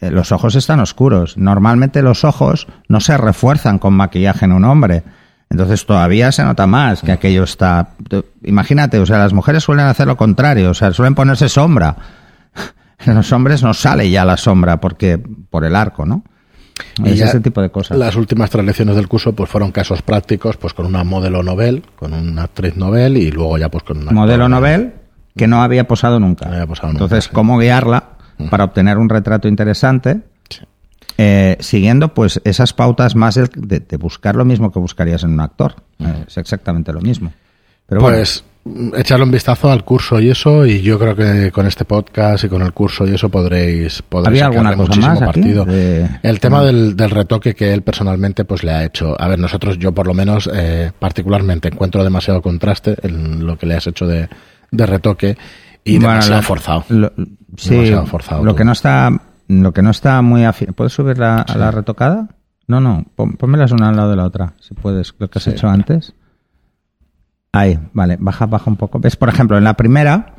los 0.00 0.32
ojos 0.32 0.54
están 0.54 0.80
oscuros. 0.80 1.36
Normalmente 1.36 2.02
los 2.02 2.24
ojos 2.24 2.66
no 2.88 3.00
se 3.00 3.16
refuerzan 3.16 3.78
con 3.78 3.94
maquillaje 3.94 4.44
en 4.44 4.52
un 4.52 4.64
hombre. 4.64 5.02
Entonces 5.50 5.86
todavía 5.86 6.32
se 6.32 6.44
nota 6.44 6.66
más 6.66 7.02
que 7.02 7.12
aquello 7.12 7.44
está... 7.44 7.90
Imagínate, 8.42 8.98
o 8.98 9.06
sea, 9.06 9.18
las 9.18 9.32
mujeres 9.32 9.62
suelen 9.62 9.86
hacer 9.86 10.06
lo 10.06 10.16
contrario, 10.16 10.70
o 10.70 10.74
sea, 10.74 10.92
suelen 10.92 11.14
ponerse 11.14 11.48
sombra. 11.48 11.96
En 12.98 13.14
los 13.14 13.32
hombres 13.32 13.62
no 13.62 13.72
sale 13.72 14.10
ya 14.10 14.24
la 14.24 14.36
sombra 14.36 14.80
porque 14.80 15.18
por 15.18 15.64
el 15.64 15.76
arco, 15.76 16.04
¿no? 16.04 16.24
Y 17.02 17.10
Es 17.10 17.20
ese 17.20 17.40
tipo 17.40 17.62
de 17.62 17.70
cosas. 17.70 17.96
Las 17.96 18.16
últimas 18.16 18.50
tres 18.50 18.64
lecciones 18.64 18.96
del 18.96 19.08
curso 19.08 19.32
pues 19.34 19.48
fueron 19.48 19.72
casos 19.72 20.02
prácticos, 20.02 20.56
pues 20.56 20.74
con 20.74 20.84
una 20.84 21.04
modelo 21.04 21.42
novel, 21.42 21.84
con 21.96 22.12
una 22.12 22.42
actriz 22.42 22.76
novel 22.76 23.16
y 23.16 23.30
luego 23.30 23.56
ya 23.56 23.70
pues 23.70 23.84
con 23.84 23.98
una 23.98 24.12
Modelo 24.12 24.48
novel 24.48 24.94
que 25.36 25.46
no 25.46 25.62
había 25.62 25.86
posado 25.86 26.18
nunca. 26.18 26.46
No 26.46 26.52
había 26.52 26.66
posado 26.66 26.88
nunca, 26.88 27.04
Entonces, 27.04 27.24
sí. 27.24 27.30
¿cómo 27.32 27.58
guiarla 27.58 28.15
para 28.50 28.64
obtener 28.64 28.98
un 28.98 29.08
retrato 29.08 29.48
interesante? 29.48 30.20
Sí. 30.48 30.60
Eh, 31.18 31.56
siguiendo 31.60 32.12
pues 32.14 32.40
esas 32.44 32.72
pautas 32.72 33.14
más 33.16 33.34
de, 33.36 33.48
de- 33.54 33.80
de 33.80 33.96
buscar 33.96 34.36
lo 34.36 34.44
mismo 34.44 34.70
que 34.72 34.78
buscarías 34.78 35.22
en 35.24 35.30
un 35.32 35.40
actor. 35.40 35.74
Eh, 35.98 36.24
es 36.28 36.36
exactamente 36.36 36.92
lo 36.92 37.00
mismo. 37.00 37.32
Pero 37.88 38.00
pues 38.00 38.44
echarle 38.96 39.24
un 39.24 39.30
vistazo 39.30 39.70
al 39.70 39.84
curso 39.84 40.18
y 40.20 40.28
eso, 40.28 40.66
y 40.66 40.82
yo 40.82 40.98
creo 40.98 41.14
que 41.14 41.52
con 41.52 41.66
este 41.68 41.84
podcast 41.84 42.42
y 42.42 42.48
con 42.48 42.62
el 42.62 42.72
curso 42.72 43.06
y 43.06 43.14
eso 43.14 43.28
podréis, 43.28 44.02
podréis 44.02 44.42
¿Había 44.42 44.46
alguna 44.46 44.70
sacarle 44.70 44.76
cosa 44.76 44.88
muchísimo 44.88 45.20
más 45.20 45.34
partido. 45.34 45.64
De- 45.64 46.08
El 46.24 46.40
tema 46.40 46.64
del, 46.64 46.96
del 46.96 47.10
retoque 47.10 47.54
que 47.54 47.72
él 47.72 47.82
personalmente 47.82 48.44
pues 48.44 48.64
le 48.64 48.72
ha 48.72 48.84
hecho. 48.84 49.14
A 49.20 49.28
ver, 49.28 49.38
nosotros, 49.38 49.78
yo 49.78 49.92
por 49.92 50.08
lo 50.08 50.14
menos, 50.14 50.50
eh, 50.52 50.90
particularmente 50.98 51.68
encuentro 51.68 52.02
demasiado 52.02 52.42
contraste 52.42 52.96
en 53.04 53.46
lo 53.46 53.56
que 53.56 53.66
le 53.66 53.74
has 53.76 53.86
hecho 53.86 54.04
de, 54.08 54.28
de 54.72 54.86
retoque 54.86 55.38
y 55.86 55.96
bueno, 55.98 56.10
demasiado 56.14 56.40
lo- 56.40 56.46
forzado. 56.46 56.84
lo- 56.88 57.12
sí, 57.56 57.70
Demasiado 57.70 58.06
forzado 58.06 58.44
lo 58.44 58.54
que 58.54 58.64
no 58.64 58.72
está, 58.72 59.10
lo 59.48 59.72
que 59.72 59.82
no 59.82 59.90
está 59.90 60.20
muy 60.22 60.42
afi- 60.42 60.72
¿Puedes 60.74 60.92
subir 60.92 61.18
la, 61.18 61.38
a 61.38 61.56
la 61.56 61.70
retocada? 61.70 62.28
No, 62.68 62.80
no, 62.80 63.04
pon- 63.14 63.34
pónmelas 63.34 63.70
una 63.72 63.88
al 63.90 63.96
lado 63.96 64.10
de 64.10 64.16
la 64.16 64.24
otra, 64.24 64.54
si 64.60 64.74
puedes, 64.74 65.14
lo 65.18 65.28
que 65.30 65.38
has 65.38 65.44
Sí. 65.44 65.50
hecho 65.50 65.68
antes. 65.68 66.14
Ahí, 67.52 67.78
vale, 67.92 68.16
baja, 68.20 68.46
baja 68.46 68.68
un 68.70 68.76
poco. 68.76 68.98
¿Ves? 68.98 69.16
Por 69.16 69.28
ejemplo, 69.28 69.56
en 69.56 69.64
la 69.64 69.74
primera, 69.74 70.34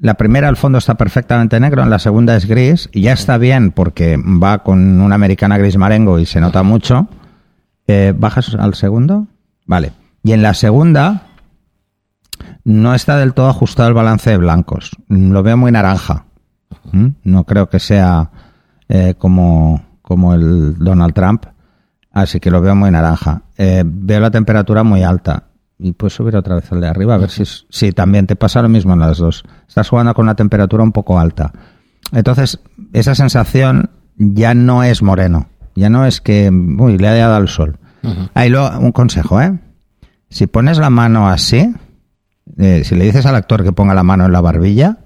la 0.00 0.14
primera 0.14 0.48
el 0.48 0.56
fondo 0.56 0.78
está 0.78 0.94
perfectamente 0.96 1.60
negro, 1.60 1.82
en 1.82 1.90
la 1.90 1.98
segunda 1.98 2.34
es 2.36 2.46
gris, 2.46 2.88
y 2.92 3.02
ya 3.02 3.12
está 3.12 3.38
bien 3.38 3.70
porque 3.70 4.16
va 4.16 4.62
con 4.62 5.00
una 5.00 5.14
americana 5.14 5.58
gris 5.58 5.76
marengo 5.76 6.18
y 6.18 6.26
se 6.26 6.40
nota 6.40 6.62
mucho. 6.62 7.08
Eh, 7.86 8.12
¿Bajas 8.16 8.54
al 8.58 8.74
segundo? 8.74 9.28
Vale. 9.64 9.92
Y 10.24 10.32
en 10.32 10.42
la 10.42 10.54
segunda 10.54 11.25
no 12.66 12.94
está 12.96 13.16
del 13.16 13.32
todo 13.32 13.48
ajustado 13.48 13.88
el 13.88 13.94
balance 13.94 14.28
de 14.28 14.38
blancos. 14.38 14.90
Lo 15.08 15.44
veo 15.44 15.56
muy 15.56 15.70
naranja. 15.70 16.26
¿Mm? 16.90 17.06
No 17.22 17.44
creo 17.44 17.68
que 17.68 17.78
sea 17.78 18.32
eh, 18.88 19.14
como, 19.16 19.80
como 20.02 20.34
el 20.34 20.76
Donald 20.76 21.14
Trump. 21.14 21.46
Así 22.10 22.40
que 22.40 22.50
lo 22.50 22.60
veo 22.60 22.74
muy 22.74 22.90
naranja. 22.90 23.42
Eh, 23.56 23.84
veo 23.86 24.18
la 24.18 24.32
temperatura 24.32 24.82
muy 24.82 25.04
alta. 25.04 25.44
Y 25.78 25.92
puedes 25.92 26.14
subir 26.14 26.34
otra 26.34 26.56
vez 26.56 26.72
al 26.72 26.80
de 26.80 26.88
arriba, 26.88 27.14
a 27.14 27.18
ver 27.18 27.30
si, 27.30 27.44
si 27.44 27.92
también 27.92 28.26
te 28.26 28.34
pasa 28.34 28.62
lo 28.62 28.68
mismo 28.68 28.94
en 28.94 28.98
las 28.98 29.18
dos. 29.18 29.44
Estás 29.68 29.88
jugando 29.88 30.12
con 30.12 30.24
una 30.24 30.34
temperatura 30.34 30.82
un 30.82 30.90
poco 30.90 31.20
alta. 31.20 31.52
Entonces, 32.10 32.58
esa 32.92 33.14
sensación 33.14 33.90
ya 34.16 34.54
no 34.54 34.82
es 34.82 35.02
moreno. 35.02 35.46
Ya 35.76 35.88
no 35.88 36.04
es 36.04 36.20
que, 36.20 36.50
uy, 36.50 36.98
le 36.98 37.06
ha 37.06 37.14
dado 37.14 37.36
al 37.36 37.48
sol. 37.48 37.78
Ahí 38.34 38.48
lo, 38.50 38.76
un 38.80 38.90
consejo, 38.90 39.40
¿eh? 39.40 39.56
Si 40.30 40.48
pones 40.48 40.78
la 40.78 40.90
mano 40.90 41.28
así, 41.28 41.72
eh, 42.58 42.82
si 42.84 42.94
le 42.94 43.04
dices 43.04 43.26
al 43.26 43.34
actor 43.36 43.62
que 43.64 43.72
ponga 43.72 43.94
la 43.94 44.02
mano 44.02 44.24
en 44.26 44.32
la 44.32 44.40
barbilla, 44.40 44.98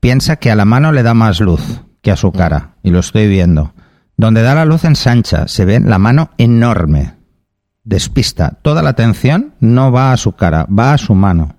piensa 0.00 0.36
que 0.36 0.50
a 0.50 0.56
la 0.56 0.64
mano 0.64 0.92
le 0.92 1.02
da 1.02 1.14
más 1.14 1.40
luz 1.40 1.62
que 2.02 2.10
a 2.12 2.16
su 2.16 2.32
cara. 2.32 2.74
Y 2.82 2.90
lo 2.90 3.00
estoy 3.00 3.28
viendo. 3.28 3.72
Donde 4.16 4.42
da 4.42 4.54
la 4.54 4.64
luz 4.64 4.84
ensancha, 4.84 5.48
se 5.48 5.64
ve 5.64 5.80
la 5.80 5.98
mano 5.98 6.30
enorme. 6.38 7.14
Despista. 7.84 8.58
Toda 8.62 8.82
la 8.82 8.90
atención 8.90 9.54
no 9.60 9.92
va 9.92 10.12
a 10.12 10.16
su 10.16 10.32
cara, 10.32 10.66
va 10.66 10.92
a 10.92 10.98
su 10.98 11.14
mano. 11.14 11.56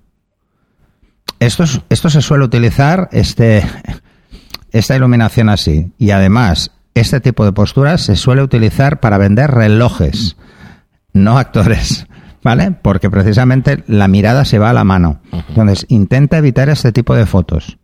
Esto, 1.40 1.62
es- 1.64 1.80
esto 1.88 2.10
se 2.10 2.20
suele 2.20 2.44
utilizar, 2.44 3.08
este, 3.12 3.64
esta 4.72 4.96
iluminación 4.96 5.48
así. 5.48 5.92
Y 5.98 6.10
además, 6.10 6.72
este 6.94 7.20
tipo 7.20 7.44
de 7.44 7.52
posturas 7.52 8.00
se 8.02 8.16
suele 8.16 8.42
utilizar 8.42 8.98
para 9.00 9.18
vender 9.18 9.50
relojes, 9.52 10.36
no 11.12 11.38
actores. 11.38 12.06
¿Vale? 12.42 12.70
Porque 12.70 13.10
precisamente 13.10 13.82
la 13.88 14.08
mirada 14.08 14.44
se 14.44 14.58
va 14.58 14.70
a 14.70 14.72
la 14.72 14.84
mano. 14.84 15.20
Entonces, 15.48 15.86
intenta 15.88 16.38
evitar 16.38 16.68
este 16.68 16.92
tipo 16.92 17.14
de 17.14 17.26
fotos. 17.26 17.78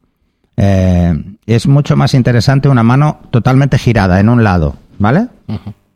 Eh, 0.57 1.37
es 1.47 1.67
mucho 1.67 1.97
más 1.97 2.15
interesante 2.15 2.69
una 2.69 2.83
mano 2.83 3.21
totalmente 3.31 3.79
girada 3.79 4.21
en 4.21 4.29
un 4.29 4.45
lado, 4.45 4.77
¿vale? 4.99 5.29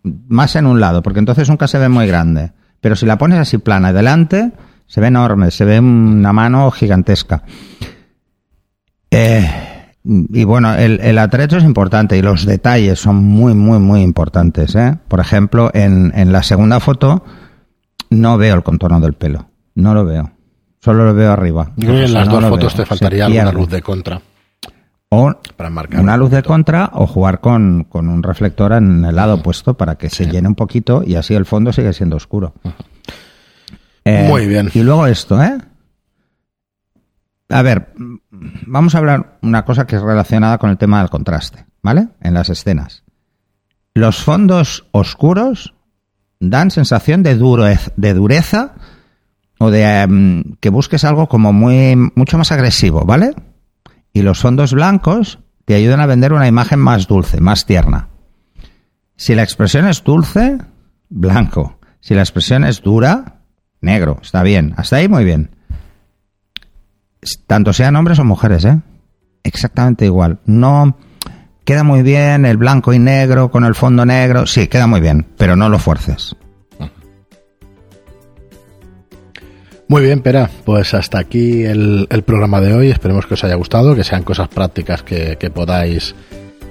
Más 0.03 0.57
en 0.57 0.67
un 0.67 0.81
lado, 0.81 1.03
porque 1.03 1.21
entonces 1.21 1.49
nunca 1.49 1.69
se 1.69 1.79
ve 1.79 1.89
muy 1.89 2.07
grande. 2.07 2.53
Pero 2.81 2.97
si 2.97 3.07
la 3.07 3.19
pones 3.19 3.39
así 3.39 3.59
plana 3.59 3.93
delante, 3.93 4.53
se 4.87 5.01
ve 5.01 5.09
enorme, 5.09 5.51
se 5.51 5.65
ve 5.65 5.79
una 5.79 6.33
mano 6.33 6.71
gigantesca. 6.71 7.43
Eh, 9.11 9.49
y 10.05 10.45
bueno, 10.45 10.75
el, 10.75 11.01
el 11.01 11.19
atrecho 11.19 11.59
es 11.59 11.65
importante 11.65 12.17
y 12.17 12.23
los 12.23 12.47
detalles 12.47 12.99
son 12.99 13.17
muy, 13.17 13.55
muy, 13.55 13.79
muy 13.79 14.03
importantes. 14.03 14.75
¿eh? 14.75 14.97
Por 15.09 15.21
ejemplo, 15.21 15.71
en, 15.75 16.13
en 16.15 16.33
la 16.33 16.43
segunda 16.43 16.81
foto 16.81 17.25
no 18.11 18.39
veo 18.39 18.55
el 18.55 18.63
contorno 18.63 19.01
del 19.01 19.15
pelo. 19.15 19.49
No 19.75 19.95
lo 19.95 20.05
veo. 20.05 20.31
Solo 20.81 21.05
lo 21.05 21.15
veo 21.15 21.33
arriba. 21.33 21.73
Yo 21.77 21.93
en 21.93 22.13
las 22.13 22.27
no 22.29 22.41
dos 22.41 22.51
fotos 22.51 22.75
veo. 22.75 22.85
te 22.85 22.87
faltaría 22.89 23.27
alguna 23.27 23.53
luz 23.53 23.69
de 23.69 23.83
contra 23.83 24.21
O 25.09 25.33
para 25.57 25.71
marcar. 25.71 26.01
una 26.01 26.15
un 26.15 26.21
luz 26.21 26.31
de 26.31 26.43
contra 26.43 26.91
o 26.95 27.07
jugar 27.07 27.41
con, 27.41 27.85
con 27.85 28.09
un 28.09 28.23
reflector 28.23 28.73
en 28.73 29.05
el 29.05 29.17
lado 29.17 29.35
opuesto 29.35 29.75
para 29.77 29.97
que 29.97 30.09
se 30.11 30.27
llene 30.27 30.49
un 30.49 30.55
poquito 30.55 31.03
y 31.05 31.17
así 31.17 31.35
el 31.35 31.47
fondo 31.47 31.73
sigue 31.73 31.93
siendo 31.93 32.17
oscuro. 32.17 32.55
Eh, 34.05 34.27
Muy 34.29 34.47
bien. 34.47 34.71
Y 34.75 34.83
luego 34.83 35.07
esto, 35.07 35.43
¿eh? 35.43 35.59
A 37.51 37.63
ver, 37.63 37.93
vamos 38.31 38.95
a 38.95 38.99
hablar 38.99 39.39
una 39.43 39.65
cosa 39.65 39.87
que 39.87 39.97
es 39.97 40.03
relacionada 40.03 40.59
con 40.59 40.71
el 40.71 40.77
tema 40.79 41.01
del 41.01 41.09
contraste, 41.11 41.65
¿vale? 41.83 42.09
En 42.21 42.35
las 42.35 42.51
escenas. 42.51 43.05
Los 43.95 44.23
fondos 44.23 44.87
oscuros 44.93 45.75
dan 46.41 46.71
sensación 46.71 47.23
de, 47.23 47.39
durez- 47.39 47.93
de 47.97 48.15
dureza 48.15 48.75
o 49.59 49.71
de 49.71 49.83
em, 50.03 50.45
que 50.61 50.71
busques 50.71 51.05
algo 51.05 51.29
como 51.29 51.53
muy 51.53 51.97
mucho 52.15 52.39
más 52.39 52.53
agresivo, 52.53 53.05
¿vale? 53.05 53.35
Y 54.13 54.23
los 54.23 54.39
fondos 54.41 54.73
blancos 54.73 55.39
te 55.65 55.75
ayudan 55.75 56.01
a 56.01 56.07
vender 56.07 56.33
una 56.33 56.49
imagen 56.49 56.79
más 56.79 57.07
dulce, 57.07 57.41
más 57.41 57.67
tierna. 57.67 58.09
Si 59.17 59.35
la 59.35 59.43
expresión 59.43 59.87
es 59.89 60.03
dulce, 60.05 60.59
blanco. 61.09 61.79
Si 62.01 62.15
la 62.15 62.23
expresión 62.23 62.65
es 62.65 62.81
dura, 62.83 63.41
negro. 63.81 64.19
Está 64.23 64.43
bien. 64.45 64.75
Hasta 64.77 64.97
ahí 64.97 65.09
muy 65.09 65.25
bien. 65.25 65.51
Tanto 67.47 67.73
sean 67.73 67.97
hombres 67.97 68.19
o 68.21 68.25
mujeres, 68.25 68.65
¿eh? 68.65 68.79
Exactamente 69.43 70.05
igual. 70.05 70.39
No 70.47 70.97
queda 71.69 71.85
muy 71.85 72.01
bien 72.01 72.47
el 72.47 72.57
blanco 72.57 72.95
y 72.95 72.99
negro 72.99 73.51
con 73.51 73.63
el 73.63 73.75
fondo 73.75 74.07
negro. 74.07 74.47
Sí, 74.47 74.69
queda 74.69 74.87
muy 74.87 75.03
bien, 75.03 75.27
pero 75.37 75.55
no 75.55 75.69
lo 75.69 75.79
fuerces. 75.79 76.35
Muy 79.87 80.01
bien, 80.01 80.23
Pera, 80.23 80.49
pues 80.65 80.95
hasta 80.95 81.19
aquí 81.19 81.65
el, 81.65 82.09
programa 82.25 82.63
de 82.63 82.73
hoy. 82.73 82.91
Esperemos 82.91 83.27
que 83.27 83.35
os 83.35 83.45
haya 83.45 83.55
gustado, 83.57 83.95
que 83.95 84.03
sean 84.03 84.23
cosas 84.23 84.49
prácticas 84.49 85.03
que, 85.03 85.37
que 85.39 85.51
podáis 85.51 86.15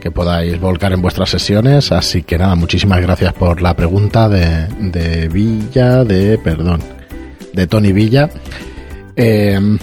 que 0.01 0.09
podáis 0.09 0.59
volcar 0.59 0.93
en 0.93 1.03
vuestras 1.03 1.29
sesiones. 1.29 1.91
Así 1.91 2.23
que 2.23 2.39
nada, 2.39 2.55
muchísimas 2.55 2.99
gracias 2.99 3.33
por 3.33 3.61
la 3.61 3.75
pregunta 3.75 4.27
de, 4.27 4.65
de 4.79 5.27
Villa, 5.27 6.05
de 6.05 6.39
perdón, 6.39 6.81
de 7.53 7.67
Tony 7.67 7.91
Villa. 7.91 8.31
Eh, 9.15 9.77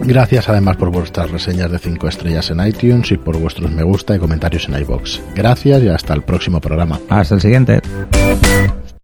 gracias 0.00 0.48
además 0.48 0.76
por 0.76 0.90
vuestras 0.90 1.30
reseñas 1.30 1.70
de 1.70 1.78
5 1.78 2.08
estrellas 2.08 2.50
en 2.50 2.66
iTunes 2.66 3.10
y 3.12 3.16
por 3.16 3.38
vuestros 3.38 3.70
me 3.70 3.82
gusta 3.82 4.14
y 4.14 4.18
comentarios 4.18 4.68
en 4.68 4.80
iBox. 4.80 5.20
Gracias 5.34 5.82
y 5.82 5.88
hasta 5.88 6.14
el 6.14 6.22
próximo 6.22 6.60
programa. 6.60 6.98
Hasta 7.08 7.34
el 7.34 7.40
siguiente. 7.40 7.80